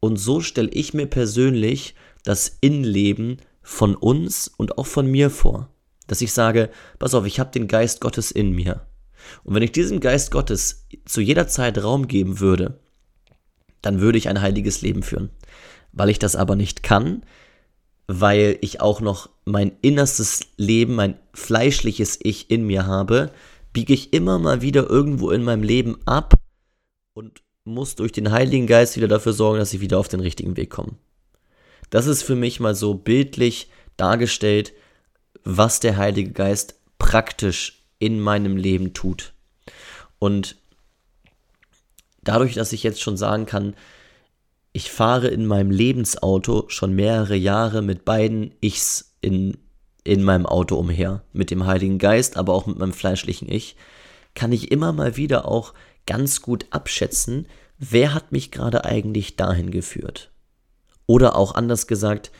Und 0.00 0.16
so 0.16 0.40
stelle 0.40 0.70
ich 0.70 0.94
mir 0.94 1.06
persönlich 1.06 1.94
das 2.24 2.58
Innenleben 2.60 3.38
von 3.62 3.94
uns 3.94 4.48
und 4.48 4.78
auch 4.78 4.86
von 4.86 5.06
mir 5.06 5.30
vor. 5.30 5.70
Dass 6.06 6.20
ich 6.20 6.32
sage, 6.32 6.70
pass 6.98 7.14
auf, 7.14 7.24
ich 7.24 7.38
habe 7.38 7.52
den 7.52 7.68
Geist 7.68 8.00
Gottes 8.00 8.30
in 8.30 8.52
mir. 8.52 8.86
Und 9.44 9.54
wenn 9.54 9.62
ich 9.62 9.72
diesem 9.72 10.00
Geist 10.00 10.30
Gottes 10.30 10.86
zu 11.04 11.20
jeder 11.20 11.46
Zeit 11.46 11.82
Raum 11.82 12.08
geben 12.08 12.40
würde, 12.40 12.80
dann 13.82 14.00
würde 14.00 14.18
ich 14.18 14.28
ein 14.28 14.40
heiliges 14.40 14.82
Leben 14.82 15.02
führen. 15.02 15.30
Weil 15.92 16.10
ich 16.10 16.18
das 16.18 16.36
aber 16.36 16.56
nicht 16.56 16.82
kann, 16.82 17.22
weil 18.12 18.58
ich 18.60 18.80
auch 18.80 19.00
noch 19.00 19.30
mein 19.44 19.70
innerstes 19.82 20.40
Leben, 20.56 20.96
mein 20.96 21.16
fleischliches 21.32 22.18
Ich 22.20 22.50
in 22.50 22.66
mir 22.66 22.86
habe, 22.86 23.30
biege 23.72 23.94
ich 23.94 24.12
immer 24.12 24.40
mal 24.40 24.62
wieder 24.62 24.90
irgendwo 24.90 25.30
in 25.30 25.44
meinem 25.44 25.62
Leben 25.62 25.96
ab 26.06 26.34
und 27.14 27.42
muss 27.62 27.94
durch 27.94 28.10
den 28.10 28.32
Heiligen 28.32 28.66
Geist 28.66 28.96
wieder 28.96 29.06
dafür 29.06 29.32
sorgen, 29.32 29.60
dass 29.60 29.72
ich 29.72 29.80
wieder 29.80 30.00
auf 30.00 30.08
den 30.08 30.18
richtigen 30.18 30.56
Weg 30.56 30.70
komme. 30.70 30.96
Das 31.90 32.08
ist 32.08 32.24
für 32.24 32.34
mich 32.34 32.58
mal 32.58 32.74
so 32.74 32.94
bildlich 32.94 33.70
dargestellt, 33.96 34.72
was 35.44 35.78
der 35.78 35.96
Heilige 35.96 36.32
Geist 36.32 36.80
praktisch 36.98 37.84
in 38.00 38.18
meinem 38.18 38.56
Leben 38.56 38.92
tut. 38.92 39.34
Und 40.18 40.56
dadurch, 42.24 42.54
dass 42.54 42.72
ich 42.72 42.82
jetzt 42.82 43.00
schon 43.00 43.16
sagen 43.16 43.46
kann, 43.46 43.76
ich 44.72 44.90
fahre 44.90 45.28
in 45.28 45.46
meinem 45.46 45.70
Lebensauto 45.70 46.64
schon 46.68 46.94
mehrere 46.94 47.36
Jahre 47.36 47.82
mit 47.82 48.04
beiden 48.04 48.54
Ichs 48.60 49.16
in, 49.20 49.56
in 50.04 50.22
meinem 50.22 50.46
Auto 50.46 50.76
umher. 50.76 51.24
Mit 51.32 51.50
dem 51.50 51.66
Heiligen 51.66 51.98
Geist, 51.98 52.36
aber 52.36 52.54
auch 52.54 52.66
mit 52.66 52.78
meinem 52.78 52.92
fleischlichen 52.92 53.50
Ich, 53.50 53.76
kann 54.34 54.52
ich 54.52 54.70
immer 54.70 54.92
mal 54.92 55.16
wieder 55.16 55.46
auch 55.46 55.74
ganz 56.06 56.40
gut 56.40 56.66
abschätzen, 56.70 57.46
wer 57.78 58.14
hat 58.14 58.30
mich 58.30 58.50
gerade 58.50 58.84
eigentlich 58.84 59.36
dahin 59.36 59.70
geführt. 59.70 60.30
Oder 61.06 61.34
auch 61.34 61.54
anders 61.54 61.86
gesagt, 61.86 62.30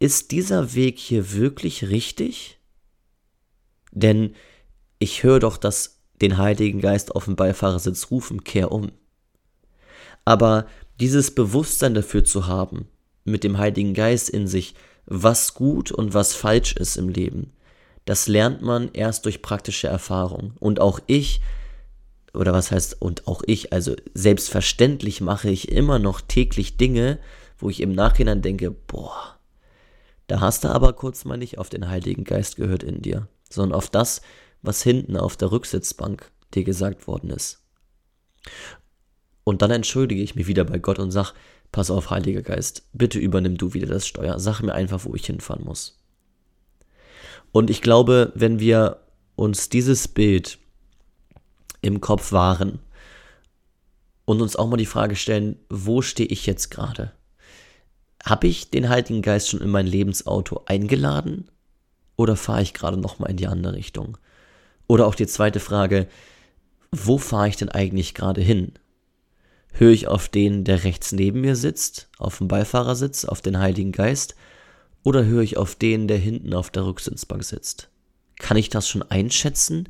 ist 0.00 0.32
dieser 0.32 0.74
Weg 0.74 0.98
hier 0.98 1.32
wirklich 1.32 1.88
richtig? 1.88 2.58
Denn 3.92 4.34
ich 4.98 5.22
höre 5.22 5.38
doch 5.38 5.56
das 5.56 6.00
den 6.20 6.38
Heiligen 6.38 6.80
Geist 6.80 7.14
auf 7.14 7.26
dem 7.26 7.36
Beifahrersitz 7.36 8.10
rufen, 8.10 8.42
kehr 8.42 8.72
um. 8.72 8.90
Aber 10.24 10.66
dieses 11.00 11.34
Bewusstsein 11.34 11.94
dafür 11.94 12.24
zu 12.24 12.46
haben, 12.46 12.88
mit 13.24 13.44
dem 13.44 13.58
Heiligen 13.58 13.94
Geist 13.94 14.28
in 14.28 14.46
sich, 14.46 14.74
was 15.06 15.54
gut 15.54 15.90
und 15.90 16.14
was 16.14 16.34
falsch 16.34 16.74
ist 16.74 16.96
im 16.96 17.08
Leben, 17.08 17.52
das 18.04 18.26
lernt 18.26 18.62
man 18.62 18.90
erst 18.92 19.26
durch 19.26 19.42
praktische 19.42 19.88
Erfahrung. 19.88 20.54
Und 20.60 20.80
auch 20.80 20.98
ich, 21.06 21.40
oder 22.32 22.52
was 22.54 22.70
heißt, 22.70 23.02
und 23.02 23.26
auch 23.28 23.42
ich, 23.46 23.72
also 23.72 23.94
selbstverständlich 24.14 25.20
mache 25.20 25.50
ich 25.50 25.70
immer 25.70 25.98
noch 25.98 26.22
täglich 26.22 26.78
Dinge, 26.78 27.18
wo 27.58 27.68
ich 27.68 27.80
im 27.80 27.92
Nachhinein 27.92 28.40
denke, 28.40 28.70
boah, 28.70 29.38
da 30.26 30.40
hast 30.40 30.64
du 30.64 30.68
aber 30.68 30.94
kurz 30.94 31.24
mal 31.24 31.36
nicht 31.36 31.58
auf 31.58 31.68
den 31.68 31.88
Heiligen 31.88 32.24
Geist 32.24 32.56
gehört 32.56 32.82
in 32.82 33.02
dir, 33.02 33.28
sondern 33.50 33.76
auf 33.76 33.90
das, 33.90 34.22
was 34.62 34.82
hinten 34.82 35.16
auf 35.16 35.36
der 35.36 35.52
Rücksitzbank 35.52 36.30
dir 36.54 36.64
gesagt 36.64 37.06
worden 37.06 37.30
ist. 37.30 37.62
Und 39.48 39.62
dann 39.62 39.70
entschuldige 39.70 40.20
ich 40.20 40.34
mich 40.34 40.46
wieder 40.46 40.66
bei 40.66 40.78
Gott 40.78 40.98
und 40.98 41.10
sag, 41.10 41.32
pass 41.72 41.90
auf, 41.90 42.10
Heiliger 42.10 42.42
Geist, 42.42 42.86
bitte 42.92 43.18
übernimm 43.18 43.56
du 43.56 43.72
wieder 43.72 43.86
das 43.86 44.06
Steuer, 44.06 44.38
sag 44.38 44.60
mir 44.60 44.74
einfach, 44.74 45.06
wo 45.06 45.14
ich 45.14 45.24
hinfahren 45.24 45.64
muss. 45.64 45.98
Und 47.50 47.70
ich 47.70 47.80
glaube, 47.80 48.30
wenn 48.34 48.60
wir 48.60 48.98
uns 49.36 49.70
dieses 49.70 50.06
Bild 50.06 50.58
im 51.80 52.02
Kopf 52.02 52.30
wahren 52.30 52.78
und 54.26 54.42
uns 54.42 54.54
auch 54.54 54.68
mal 54.68 54.76
die 54.76 54.84
Frage 54.84 55.16
stellen, 55.16 55.56
wo 55.70 56.02
stehe 56.02 56.28
ich 56.28 56.44
jetzt 56.44 56.70
gerade? 56.70 57.12
Habe 58.22 58.48
ich 58.48 58.68
den 58.68 58.90
Heiligen 58.90 59.22
Geist 59.22 59.48
schon 59.48 59.62
in 59.62 59.70
mein 59.70 59.86
Lebensauto 59.86 60.64
eingeladen 60.66 61.50
oder 62.16 62.36
fahre 62.36 62.60
ich 62.60 62.74
gerade 62.74 62.98
noch 62.98 63.18
mal 63.18 63.30
in 63.30 63.38
die 63.38 63.46
andere 63.46 63.72
Richtung? 63.72 64.18
Oder 64.88 65.06
auch 65.06 65.14
die 65.14 65.26
zweite 65.26 65.58
Frage, 65.58 66.06
wo 66.92 67.16
fahre 67.16 67.48
ich 67.48 67.56
denn 67.56 67.70
eigentlich 67.70 68.12
gerade 68.12 68.42
hin? 68.42 68.72
Höre 69.72 69.92
ich 69.92 70.08
auf 70.08 70.28
den, 70.28 70.64
der 70.64 70.84
rechts 70.84 71.12
neben 71.12 71.40
mir 71.40 71.56
sitzt, 71.56 72.08
auf 72.18 72.38
dem 72.38 72.48
Beifahrersitz, 72.48 73.24
auf 73.24 73.40
den 73.40 73.58
Heiligen 73.58 73.92
Geist? 73.92 74.34
Oder 75.02 75.24
höre 75.24 75.42
ich 75.42 75.56
auf 75.56 75.74
den, 75.74 76.08
der 76.08 76.18
hinten 76.18 76.54
auf 76.54 76.70
der 76.70 76.84
Rücksitzbank 76.84 77.44
sitzt? 77.44 77.88
Kann 78.38 78.56
ich 78.56 78.68
das 78.68 78.88
schon 78.88 79.02
einschätzen? 79.02 79.88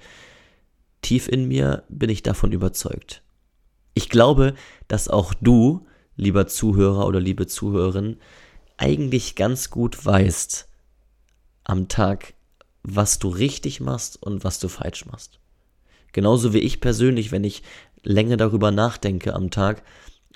Tief 1.03 1.29
in 1.29 1.49
mir 1.49 1.85
bin 1.89 2.11
ich 2.11 2.23
davon 2.23 2.53
überzeugt. 2.53 3.23
Ich 3.95 4.09
glaube, 4.09 4.55
dass 4.89 5.09
auch 5.09 5.35
du, 5.35 5.87
lieber 6.17 6.47
Zuhörer 6.47 7.07
oder 7.07 7.21
liebe 7.21 7.47
Zuhörerin, 7.47 8.19
eigentlich 8.77 9.35
ganz 9.35 9.71
gut 9.71 10.05
weißt 10.05 10.69
am 11.65 11.89
Tag, 11.89 12.35
was 12.83 13.19
du 13.19 13.29
richtig 13.29 13.81
machst 13.81 14.23
und 14.23 14.45
was 14.45 14.59
du 14.59 14.69
falsch 14.69 15.07
machst. 15.07 15.41
Genauso 16.13 16.53
wie 16.53 16.59
ich 16.59 16.81
persönlich, 16.81 17.33
wenn 17.33 17.45
ich 17.45 17.63
länger 18.03 18.37
darüber 18.37 18.71
nachdenke 18.71 19.35
am 19.35 19.51
Tag, 19.51 19.83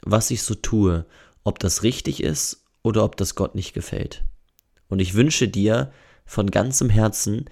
was 0.03 0.31
ich 0.31 0.43
so 0.43 0.55
tue, 0.55 1.07
ob 1.45 1.59
das 1.59 1.83
richtig 1.83 2.23
ist 2.23 2.65
oder 2.83 3.05
ob 3.05 3.17
das 3.17 3.35
Gott 3.35 3.55
nicht 3.55 3.73
gefällt. 3.73 4.25
Und 4.89 5.01
ich 5.01 5.15
wünsche 5.15 5.49
dir 5.49 5.93
von 6.25 6.51
ganzem 6.51 6.91
Herzen, 6.91 7.47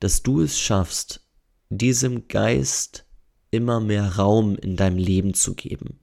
dass 0.00 0.22
du 0.22 0.42
es 0.42 0.58
schaffst, 0.58 1.26
diesem 1.70 2.28
Geist 2.28 3.06
immer 3.50 3.80
mehr 3.80 4.16
Raum 4.16 4.56
in 4.56 4.76
deinem 4.76 4.98
Leben 4.98 5.34
zu 5.34 5.54
geben. 5.54 6.00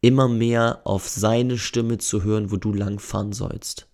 Immer 0.00 0.28
mehr 0.28 0.80
auf 0.84 1.08
seine 1.08 1.58
Stimme 1.58 1.98
zu 1.98 2.24
hören, 2.24 2.50
wo 2.50 2.56
du 2.56 2.72
langfahren 2.72 3.32
sollst. 3.32 3.88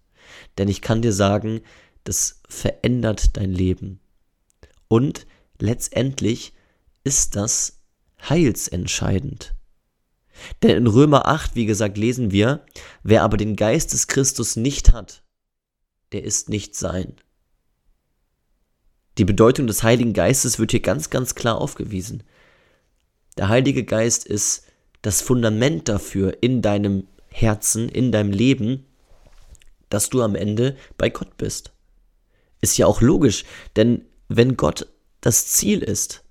Denn 0.57 0.68
ich 0.68 0.81
kann 0.81 1.03
dir 1.03 1.12
sagen, 1.12 1.61
das 2.05 2.40
verändert 2.48 3.37
dein 3.37 3.53
Leben. 3.53 4.01
Und 4.88 5.27
letztendlich 5.59 6.55
ist 7.05 7.37
das 7.37 7.78
heilsentscheidend. 8.31 9.55
Denn 10.62 10.77
in 10.77 10.87
Römer 10.87 11.27
8, 11.27 11.55
wie 11.55 11.67
gesagt, 11.67 11.99
lesen 11.99 12.31
wir, 12.31 12.64
wer 13.03 13.23
aber 13.23 13.37
den 13.37 13.57
Geist 13.57 13.93
des 13.93 14.07
Christus 14.07 14.57
nicht 14.57 14.93
hat, 14.93 15.23
der 16.12 16.25
ist 16.25 16.49
nicht 16.49 16.75
sein. 16.75 17.17
Die 19.19 19.25
Bedeutung 19.25 19.67
des 19.67 19.83
Heiligen 19.83 20.12
Geistes 20.12 20.59
wird 20.59 20.71
hier 20.71 20.81
ganz, 20.81 21.11
ganz 21.11 21.35
klar 21.35 21.61
aufgewiesen. 21.61 22.23
Der 23.37 23.49
Heilige 23.49 23.85
Geist 23.85 24.27
ist 24.27 24.64
das 25.03 25.23
Fundament 25.23 25.88
dafür 25.88 26.38
in 26.41 26.62
deinem 26.62 27.09
Herzen, 27.29 27.88
in 27.88 28.12
deinem 28.12 28.31
Leben, 28.31 28.87
dass 29.91 30.11
du 30.11 30.23
am 30.23 30.35
Ende 30.35 30.77
bei 30.97 31.11
Gott 31.11 31.37
bist. 31.37 31.73
Ist 32.61 32.79
ja 32.79 32.87
auch 32.87 33.01
logisch, 33.01 33.45
denn 33.77 34.05
wenn 34.29 34.57
Gott 34.57 34.87
das 35.21 35.47
Ziel 35.49 35.83
ist, 35.83 36.25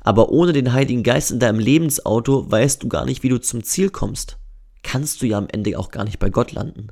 aber 0.00 0.30
ohne 0.30 0.52
den 0.52 0.72
Heiligen 0.72 1.02
Geist 1.02 1.30
in 1.30 1.38
deinem 1.38 1.58
Lebensauto 1.58 2.50
weißt 2.50 2.82
du 2.82 2.88
gar 2.88 3.04
nicht, 3.04 3.22
wie 3.22 3.28
du 3.28 3.40
zum 3.40 3.62
Ziel 3.64 3.90
kommst. 3.90 4.38
Kannst 4.82 5.22
du 5.22 5.26
ja 5.26 5.38
am 5.38 5.48
Ende 5.48 5.78
auch 5.78 5.90
gar 5.90 6.04
nicht 6.04 6.18
bei 6.18 6.30
Gott 6.30 6.52
landen. 6.52 6.88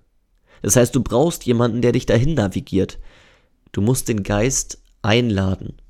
Das 0.63 0.77
heißt, 0.77 0.95
du 0.95 1.03
brauchst 1.03 1.47
jemanden, 1.47 1.83
der 1.83 1.93
dich 1.93 2.07
dahin 2.07 2.35
navigiert. 2.35 2.99
Du 3.73 3.81
musst 3.81 4.09
den 4.09 4.23
Geist 4.23 4.83
einladen. 5.03 5.81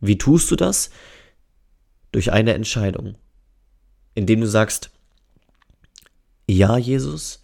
Wie 0.00 0.18
tust 0.18 0.50
du 0.50 0.56
das? 0.56 0.90
Durch 2.12 2.32
eine 2.32 2.54
Entscheidung. 2.54 3.16
Indem 4.14 4.40
du 4.40 4.46
sagst, 4.46 4.90
ja, 6.46 6.76
Jesus, 6.76 7.42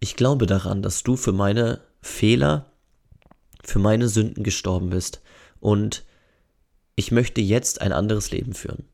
ich 0.00 0.16
glaube 0.16 0.46
daran, 0.46 0.82
dass 0.82 1.02
du 1.02 1.16
für 1.16 1.32
meine 1.32 1.80
Fehler, 2.02 2.66
für 3.62 3.78
meine 3.78 4.08
Sünden 4.08 4.44
gestorben 4.44 4.90
bist 4.90 5.22
und 5.60 6.04
ich 6.96 7.10
möchte 7.10 7.40
jetzt 7.40 7.80
ein 7.80 7.92
anderes 7.92 8.30
Leben 8.30 8.54
führen. 8.54 8.84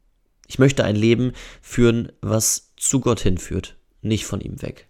Ich 0.47 0.59
möchte 0.59 0.85
ein 0.85 0.97
Leben 0.97 1.33
führen, 1.63 2.11
was 2.21 2.73
zu 2.77 3.01
Gott 3.01 3.21
hinführt, 3.21 3.77
nicht 4.03 4.25
von 4.25 4.41
ihm 4.41 4.63
weg. 4.63 4.89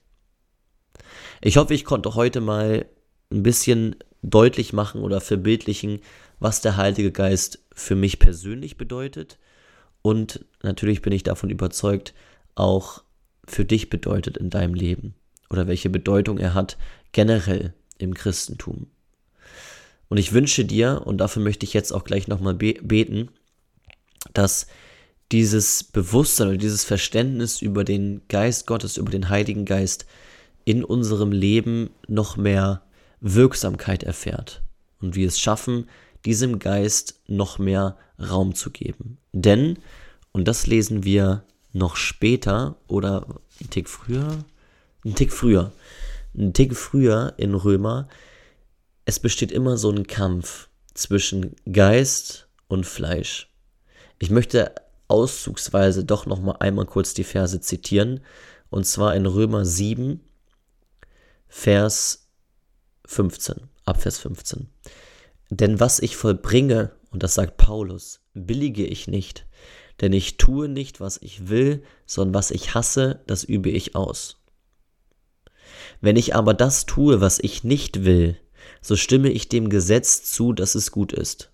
Ich 1.42 1.56
hoffe, 1.56 1.74
ich 1.74 1.84
konnte 1.84 2.14
heute 2.14 2.40
mal 2.40 2.86
ein 3.30 3.42
bisschen 3.42 3.96
deutlich 4.22 4.72
machen 4.72 5.02
oder 5.02 5.20
verbildlichen, 5.20 6.00
was 6.38 6.60
der 6.60 6.76
Heilige 6.76 7.12
Geist 7.12 7.64
für 7.72 7.94
mich 7.94 8.18
persönlich 8.18 8.76
bedeutet 8.76 9.38
und 10.02 10.44
natürlich 10.62 11.02
bin 11.02 11.12
ich 11.12 11.22
davon 11.22 11.50
überzeugt, 11.50 12.14
auch 12.54 13.02
für 13.46 13.64
dich 13.64 13.90
bedeutet 13.90 14.36
in 14.36 14.50
deinem 14.50 14.74
Leben 14.74 15.14
oder 15.50 15.66
welche 15.66 15.90
Bedeutung 15.90 16.38
er 16.38 16.54
hat 16.54 16.78
generell 17.12 17.74
im 17.98 18.14
Christentum. 18.14 18.86
Und 20.10 20.18
ich 20.18 20.32
wünsche 20.32 20.64
dir, 20.64 21.02
und 21.06 21.18
dafür 21.18 21.40
möchte 21.40 21.64
ich 21.64 21.72
jetzt 21.72 21.92
auch 21.92 22.02
gleich 22.04 22.26
nochmal 22.26 22.54
beten, 22.54 23.30
dass 24.34 24.66
dieses 25.30 25.84
Bewusstsein 25.84 26.48
oder 26.48 26.56
dieses 26.56 26.84
Verständnis 26.84 27.62
über 27.62 27.84
den 27.84 28.22
Geist 28.28 28.66
Gottes, 28.66 28.96
über 28.96 29.10
den 29.10 29.28
Heiligen 29.28 29.64
Geist 29.64 30.06
in 30.64 30.84
unserem 30.84 31.30
Leben 31.30 31.90
noch 32.08 32.36
mehr 32.36 32.82
Wirksamkeit 33.20 34.02
erfährt 34.02 34.62
und 35.00 35.14
wir 35.14 35.28
es 35.28 35.38
schaffen, 35.38 35.88
diesem 36.24 36.58
Geist 36.58 37.20
noch 37.28 37.60
mehr 37.60 37.96
Raum 38.18 38.56
zu 38.56 38.70
geben. 38.70 39.18
Denn, 39.32 39.78
und 40.32 40.48
das 40.48 40.66
lesen 40.66 41.04
wir 41.04 41.44
noch 41.72 41.94
später 41.94 42.76
oder 42.88 43.26
ein 43.60 43.70
Tick 43.70 43.88
früher, 43.88 44.44
ein 45.04 45.14
Tick 45.14 45.32
früher, 45.32 45.70
ein 46.36 46.52
Tick 46.52 46.74
früher 46.74 47.34
in 47.36 47.54
Römer, 47.54 48.08
es 49.10 49.18
besteht 49.18 49.50
immer 49.50 49.76
so 49.76 49.90
ein 49.90 50.06
Kampf 50.06 50.68
zwischen 50.94 51.56
Geist 51.70 52.46
und 52.68 52.86
Fleisch. 52.86 53.52
Ich 54.20 54.30
möchte 54.30 54.72
auszugsweise 55.08 56.04
doch 56.04 56.26
noch 56.26 56.40
mal 56.40 56.58
einmal 56.60 56.86
kurz 56.86 57.12
die 57.12 57.24
Verse 57.24 57.60
zitieren 57.60 58.20
und 58.68 58.86
zwar 58.86 59.16
in 59.16 59.26
Römer 59.26 59.64
7 59.64 60.20
Vers 61.48 62.28
15, 63.06 63.56
ab 63.84 64.00
Vers 64.00 64.18
15. 64.18 64.68
Denn 65.50 65.80
was 65.80 65.98
ich 65.98 66.16
vollbringe 66.16 66.92
und 67.10 67.24
das 67.24 67.34
sagt 67.34 67.56
Paulus, 67.56 68.20
billige 68.34 68.86
ich 68.86 69.08
nicht, 69.08 69.44
denn 70.00 70.12
ich 70.12 70.36
tue 70.36 70.68
nicht, 70.68 71.00
was 71.00 71.18
ich 71.20 71.48
will, 71.48 71.82
sondern 72.06 72.34
was 72.34 72.52
ich 72.52 72.74
hasse, 72.74 73.24
das 73.26 73.42
übe 73.42 73.70
ich 73.70 73.96
aus. 73.96 74.36
Wenn 76.00 76.14
ich 76.14 76.36
aber 76.36 76.54
das 76.54 76.86
tue, 76.86 77.20
was 77.20 77.40
ich 77.40 77.64
nicht 77.64 78.04
will, 78.04 78.38
so 78.80 78.96
stimme 78.96 79.30
ich 79.30 79.48
dem 79.48 79.68
Gesetz 79.68 80.24
zu, 80.24 80.52
dass 80.52 80.74
es 80.74 80.90
gut 80.90 81.12
ist. 81.12 81.50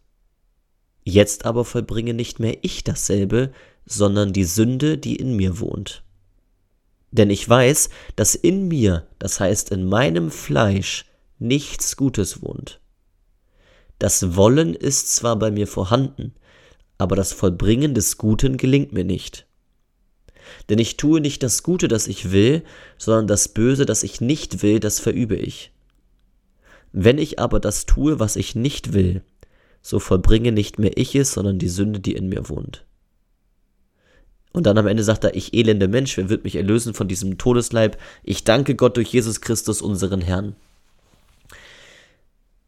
Jetzt 1.05 1.45
aber 1.45 1.65
vollbringe 1.65 2.15
nicht 2.15 2.41
mehr 2.41 2.59
ich 2.63 2.85
dasselbe, 2.85 3.53
sondern 3.85 4.33
die 4.33 4.45
Sünde, 4.45 4.99
die 4.99 5.17
in 5.17 5.37
mir 5.37 5.61
wohnt. 5.61 6.03
Denn 7.13 7.31
ich 7.31 7.49
weiß, 7.49 7.89
dass 8.17 8.35
in 8.35 8.69
mir, 8.69 9.07
das 9.19 9.41
heißt 9.41 9.71
in 9.71 9.89
meinem 9.89 10.31
Fleisch, 10.31 11.07
nichts 11.39 11.97
Gutes 11.97 12.43
wohnt. 12.43 12.81
Das 13.99 14.37
Wollen 14.37 14.75
ist 14.75 15.15
zwar 15.15 15.37
bei 15.39 15.51
mir 15.51 15.67
vorhanden, 15.67 16.35
aber 16.99 17.17
das 17.17 17.33
Vollbringen 17.33 17.95
des 17.95 18.19
Guten 18.19 18.57
gelingt 18.57 18.93
mir 18.93 19.05
nicht. 19.05 19.47
Denn 20.69 20.79
ich 20.79 20.97
tue 20.97 21.21
nicht 21.21 21.43
das 21.43 21.63
Gute, 21.63 21.89
das 21.89 22.07
ich 22.07 22.31
will, 22.31 22.63
sondern 22.99 23.27
das 23.27 23.49
Böse, 23.49 23.87
das 23.87 24.03
ich 24.03 24.21
nicht 24.21 24.63
will, 24.63 24.81
das 24.81 25.01
verübe 25.01 25.37
ich. 25.37 25.73
Wenn 26.99 27.19
ich 27.19 27.39
aber 27.39 27.61
das 27.61 27.85
tue, 27.85 28.21
was 28.21 28.37
ich 28.37 28.55
nicht 28.55 28.95
will, 28.95 29.23
so 29.83 30.01
vollbringe 30.01 30.51
nicht 30.51 30.79
mehr 30.79 30.97
ich 30.97 31.15
es, 31.15 31.35
sondern 31.35 31.59
die 31.59 31.69
Sünde, 31.69 32.01
die 32.01 32.15
in 32.15 32.31
mir 32.31 32.49
wohnt. 32.49 32.87
Und 34.55 34.65
dann 34.65 34.79
am 34.79 34.87
Ende 34.87 35.05
sagt 35.05 35.25
er, 35.25 35.37
ich 35.37 35.53
elende 35.53 35.89
Mensch, 35.89 36.17
wer 36.17 36.31
wird 36.31 36.45
mich 36.45 36.57
erlösen 36.57 36.95
von 36.95 37.07
diesem 37.07 37.37
Todesleib? 37.37 37.99
Ich 38.23 38.45
danke 38.45 38.75
Gott 38.77 38.97
durch 38.97 39.09
Jesus 39.09 39.43
Christus, 39.43 39.83
unseren 39.83 40.23
Herrn. 40.23 40.57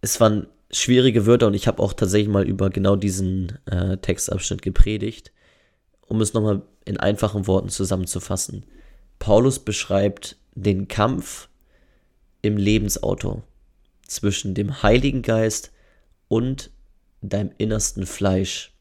Es 0.03 0.21
waren 0.21 0.47
schwierige 0.71 1.25
Wörter 1.25 1.47
und 1.47 1.55
ich 1.55 1.67
habe 1.67 1.83
auch 1.83 1.95
tatsächlich 1.95 2.29
mal 2.29 2.47
über 2.47 2.69
genau 2.69 2.97
diesen 2.97 3.59
äh, 3.65 3.97
Textabschnitt 3.97 4.61
gepredigt, 4.61 5.33
um 6.07 6.21
es 6.21 6.35
nochmal 6.35 6.61
in 6.85 6.99
einfachen 6.99 7.47
Worten 7.47 7.71
zusammenzufassen. 7.71 8.67
Paulus 9.21 9.59
beschreibt 9.59 10.37
den 10.55 10.87
Kampf 10.87 11.49
im 12.43 12.59
Lebensauto 12.59 13.43
zwischen 14.09 14.55
dem 14.55 14.83
Heiligen 14.83 15.23
Geist 15.23 15.71
und 16.27 16.71
deinem 17.21 17.53
innersten 17.59 18.07
Fleisch 18.07 18.73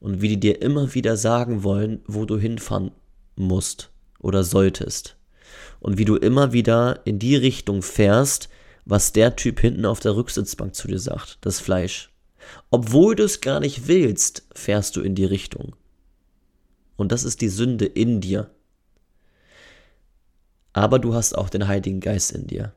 und 0.00 0.20
wie 0.20 0.28
die 0.28 0.40
dir 0.40 0.60
immer 0.62 0.94
wieder 0.94 1.16
sagen 1.16 1.62
wollen, 1.62 2.00
wo 2.06 2.24
du 2.24 2.38
hinfahren 2.38 2.90
musst 3.36 3.90
oder 4.18 4.44
solltest 4.44 5.16
und 5.80 5.98
wie 5.98 6.04
du 6.04 6.16
immer 6.16 6.52
wieder 6.52 7.00
in 7.04 7.18
die 7.18 7.36
Richtung 7.36 7.82
fährst, 7.82 8.48
was 8.84 9.12
der 9.12 9.36
Typ 9.36 9.60
hinten 9.60 9.86
auf 9.86 10.00
der 10.00 10.16
Rücksitzbank 10.16 10.74
zu 10.74 10.88
dir 10.88 10.98
sagt, 10.98 11.38
das 11.42 11.60
Fleisch. 11.60 12.10
Obwohl 12.70 13.14
du 13.14 13.24
es 13.24 13.40
gar 13.40 13.60
nicht 13.60 13.86
willst, 13.86 14.46
fährst 14.54 14.96
du 14.96 15.00
in 15.00 15.14
die 15.14 15.24
Richtung. 15.24 15.76
Und 16.96 17.12
das 17.12 17.24
ist 17.24 17.40
die 17.40 17.48
Sünde 17.48 17.84
in 17.84 18.20
dir. 18.20 18.50
Aber 20.72 20.98
du 20.98 21.14
hast 21.14 21.36
auch 21.36 21.50
den 21.50 21.68
Heiligen 21.68 22.00
Geist 22.00 22.32
in 22.32 22.46
dir. 22.46 22.72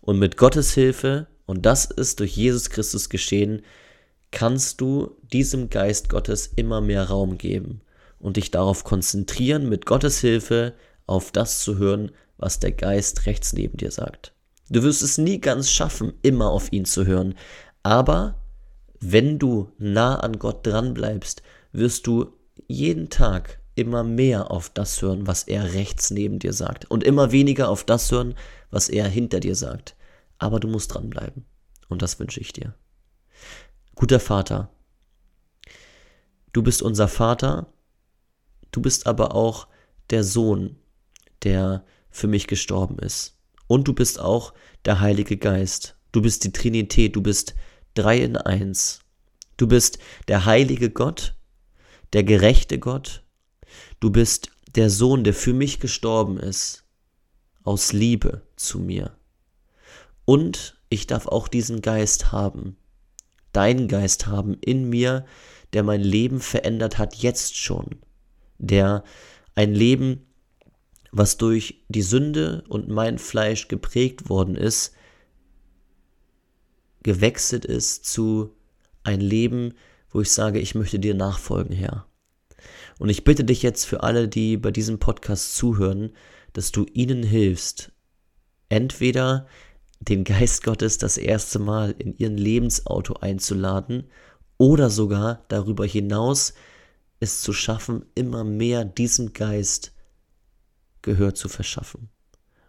Und 0.00 0.18
mit 0.18 0.36
Gottes 0.36 0.72
Hilfe, 0.72 1.26
und 1.46 1.64
das 1.64 1.86
ist 1.86 2.20
durch 2.20 2.36
Jesus 2.36 2.70
Christus 2.70 3.08
geschehen, 3.08 3.62
kannst 4.30 4.80
du 4.80 5.16
diesem 5.32 5.70
Geist 5.70 6.08
Gottes 6.08 6.50
immer 6.56 6.80
mehr 6.80 7.04
Raum 7.04 7.38
geben 7.38 7.80
und 8.18 8.36
dich 8.36 8.50
darauf 8.50 8.84
konzentrieren, 8.84 9.68
mit 9.68 9.86
Gottes 9.86 10.20
Hilfe 10.20 10.74
auf 11.06 11.30
das 11.30 11.60
zu 11.60 11.78
hören, 11.78 12.10
was 12.36 12.60
der 12.60 12.72
Geist 12.72 13.26
rechts 13.26 13.52
neben 13.52 13.76
dir 13.76 13.90
sagt. 13.90 14.32
Du 14.68 14.82
wirst 14.82 15.02
es 15.02 15.16
nie 15.16 15.40
ganz 15.40 15.70
schaffen, 15.70 16.12
immer 16.22 16.50
auf 16.50 16.72
ihn 16.72 16.84
zu 16.84 17.06
hören. 17.06 17.34
Aber 17.82 18.42
wenn 19.00 19.38
du 19.38 19.70
nah 19.78 20.16
an 20.16 20.38
Gott 20.38 20.66
dran 20.66 20.92
bleibst, 20.92 21.42
wirst 21.72 22.06
du 22.06 22.32
jeden 22.66 23.10
Tag 23.10 23.60
immer 23.76 24.02
mehr 24.02 24.50
auf 24.50 24.70
das 24.70 25.00
hören, 25.02 25.26
was 25.26 25.44
er 25.44 25.74
rechts 25.74 26.10
neben 26.10 26.38
dir 26.38 26.52
sagt. 26.52 26.90
Und 26.90 27.04
immer 27.04 27.30
weniger 27.30 27.68
auf 27.68 27.84
das 27.84 28.10
hören, 28.10 28.34
was 28.70 28.88
er 28.88 29.06
hinter 29.06 29.38
dir 29.38 29.54
sagt. 29.54 29.95
Aber 30.38 30.60
du 30.60 30.68
musst 30.68 30.94
dranbleiben. 30.94 31.44
Und 31.88 32.02
das 32.02 32.18
wünsche 32.18 32.40
ich 32.40 32.52
dir. 32.52 32.74
Guter 33.94 34.20
Vater, 34.20 34.70
du 36.52 36.62
bist 36.62 36.82
unser 36.82 37.08
Vater, 37.08 37.72
du 38.72 38.82
bist 38.82 39.06
aber 39.06 39.34
auch 39.34 39.68
der 40.10 40.24
Sohn, 40.24 40.76
der 41.42 41.84
für 42.10 42.26
mich 42.26 42.46
gestorben 42.46 42.98
ist. 42.98 43.38
Und 43.66 43.88
du 43.88 43.94
bist 43.94 44.20
auch 44.20 44.54
der 44.84 45.00
Heilige 45.00 45.36
Geist. 45.36 45.96
Du 46.12 46.22
bist 46.22 46.44
die 46.44 46.52
Trinität, 46.52 47.16
du 47.16 47.22
bist 47.22 47.54
drei 47.94 48.18
in 48.18 48.36
eins. 48.36 49.00
Du 49.56 49.66
bist 49.66 49.98
der 50.28 50.44
heilige 50.44 50.90
Gott, 50.90 51.34
der 52.12 52.24
gerechte 52.24 52.78
Gott. 52.78 53.24
Du 54.00 54.10
bist 54.10 54.50
der 54.74 54.90
Sohn, 54.90 55.24
der 55.24 55.34
für 55.34 55.54
mich 55.54 55.80
gestorben 55.80 56.38
ist, 56.38 56.84
aus 57.62 57.92
Liebe 57.92 58.42
zu 58.56 58.78
mir. 58.78 59.16
Und 60.26 60.78
ich 60.90 61.06
darf 61.06 61.26
auch 61.26 61.48
diesen 61.48 61.80
Geist 61.80 62.32
haben, 62.32 62.76
deinen 63.52 63.88
Geist 63.88 64.26
haben 64.26 64.54
in 64.60 64.90
mir, 64.90 65.24
der 65.72 65.82
mein 65.82 66.02
Leben 66.02 66.40
verändert 66.40 66.98
hat, 66.98 67.14
jetzt 67.14 67.56
schon, 67.56 68.00
der 68.58 69.02
ein 69.54 69.72
Leben 69.72 70.26
was 71.12 71.38
durch 71.38 71.82
die 71.88 72.02
Sünde 72.02 72.62
und 72.68 72.88
mein 72.88 73.18
Fleisch 73.18 73.68
geprägt 73.68 74.28
worden 74.28 74.54
ist, 74.54 74.92
gewechselt 77.02 77.64
ist 77.64 78.04
zu 78.04 78.54
ein 79.02 79.20
Leben, 79.20 79.74
wo 80.10 80.20
ich 80.20 80.30
sage, 80.30 80.58
ich 80.58 80.74
möchte 80.74 80.98
dir 80.98 81.14
nachfolgen, 81.14 81.74
Herr. 81.74 82.06
Und 82.98 83.08
ich 83.08 83.24
bitte 83.24 83.44
dich 83.44 83.62
jetzt 83.62 83.84
für 83.84 84.02
alle, 84.02 84.28
die 84.28 84.56
bei 84.56 84.70
diesem 84.70 84.98
Podcast 84.98 85.56
zuhören, 85.56 86.12
dass 86.52 86.72
du 86.72 86.84
ihnen 86.92 87.22
hilfst, 87.22 87.92
entweder 88.68 89.46
den 90.00 90.24
Geist 90.24 90.62
Gottes 90.62 90.98
das 90.98 91.16
erste 91.16 91.58
Mal 91.58 91.94
in 91.98 92.16
ihren 92.16 92.36
Lebensauto 92.36 93.14
einzuladen 93.14 94.04
oder 94.58 94.90
sogar 94.90 95.44
darüber 95.48 95.84
hinaus 95.86 96.54
es 97.20 97.40
zu 97.40 97.52
schaffen, 97.52 98.04
immer 98.14 98.44
mehr 98.44 98.84
diesem 98.84 99.32
Geist 99.32 99.92
Gehör 101.02 101.34
zu 101.34 101.48
verschaffen. 101.48 102.08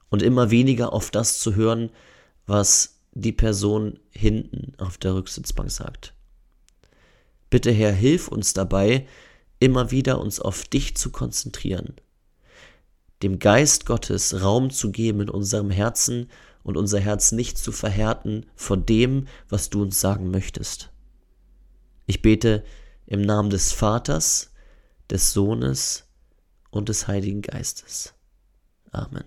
Und 0.09 0.21
immer 0.21 0.51
weniger 0.51 0.93
auf 0.93 1.11
das 1.11 1.39
zu 1.39 1.55
hören, 1.55 1.89
was 2.45 3.01
die 3.11 3.33
Person 3.33 3.99
hinten 4.09 4.73
auf 4.77 4.97
der 4.97 5.15
Rücksitzbank 5.15 5.71
sagt. 5.71 6.13
Bitte 7.49 7.71
Herr, 7.71 7.91
hilf 7.91 8.27
uns 8.27 8.53
dabei, 8.53 9.07
immer 9.59 9.91
wieder 9.91 10.21
uns 10.21 10.39
auf 10.39 10.65
dich 10.65 10.95
zu 10.95 11.11
konzentrieren, 11.11 11.95
dem 13.23 13.39
Geist 13.39 13.85
Gottes 13.85 14.41
Raum 14.41 14.69
zu 14.69 14.91
geben 14.91 15.21
in 15.21 15.29
unserem 15.29 15.71
Herzen 15.71 16.29
und 16.67 16.75
unser 16.75 16.99
Herz 16.99 17.31
nicht 17.31 17.57
zu 17.57 17.71
verhärten 17.71 18.45
vor 18.55 18.75
dem, 18.75 19.27
was 19.47 19.69
du 19.69 19.81
uns 19.81 20.01
sagen 20.01 20.29
möchtest. 20.29 20.91
Ich 22.05 22.21
bete 22.21 22.65
im 23.05 23.21
Namen 23.21 23.49
des 23.49 23.71
Vaters, 23.71 24.51
des 25.09 25.31
Sohnes 25.31 26.09
und 26.69 26.89
des 26.89 27.07
Heiligen 27.07 27.41
Geistes. 27.41 28.13
Amen. 28.91 29.23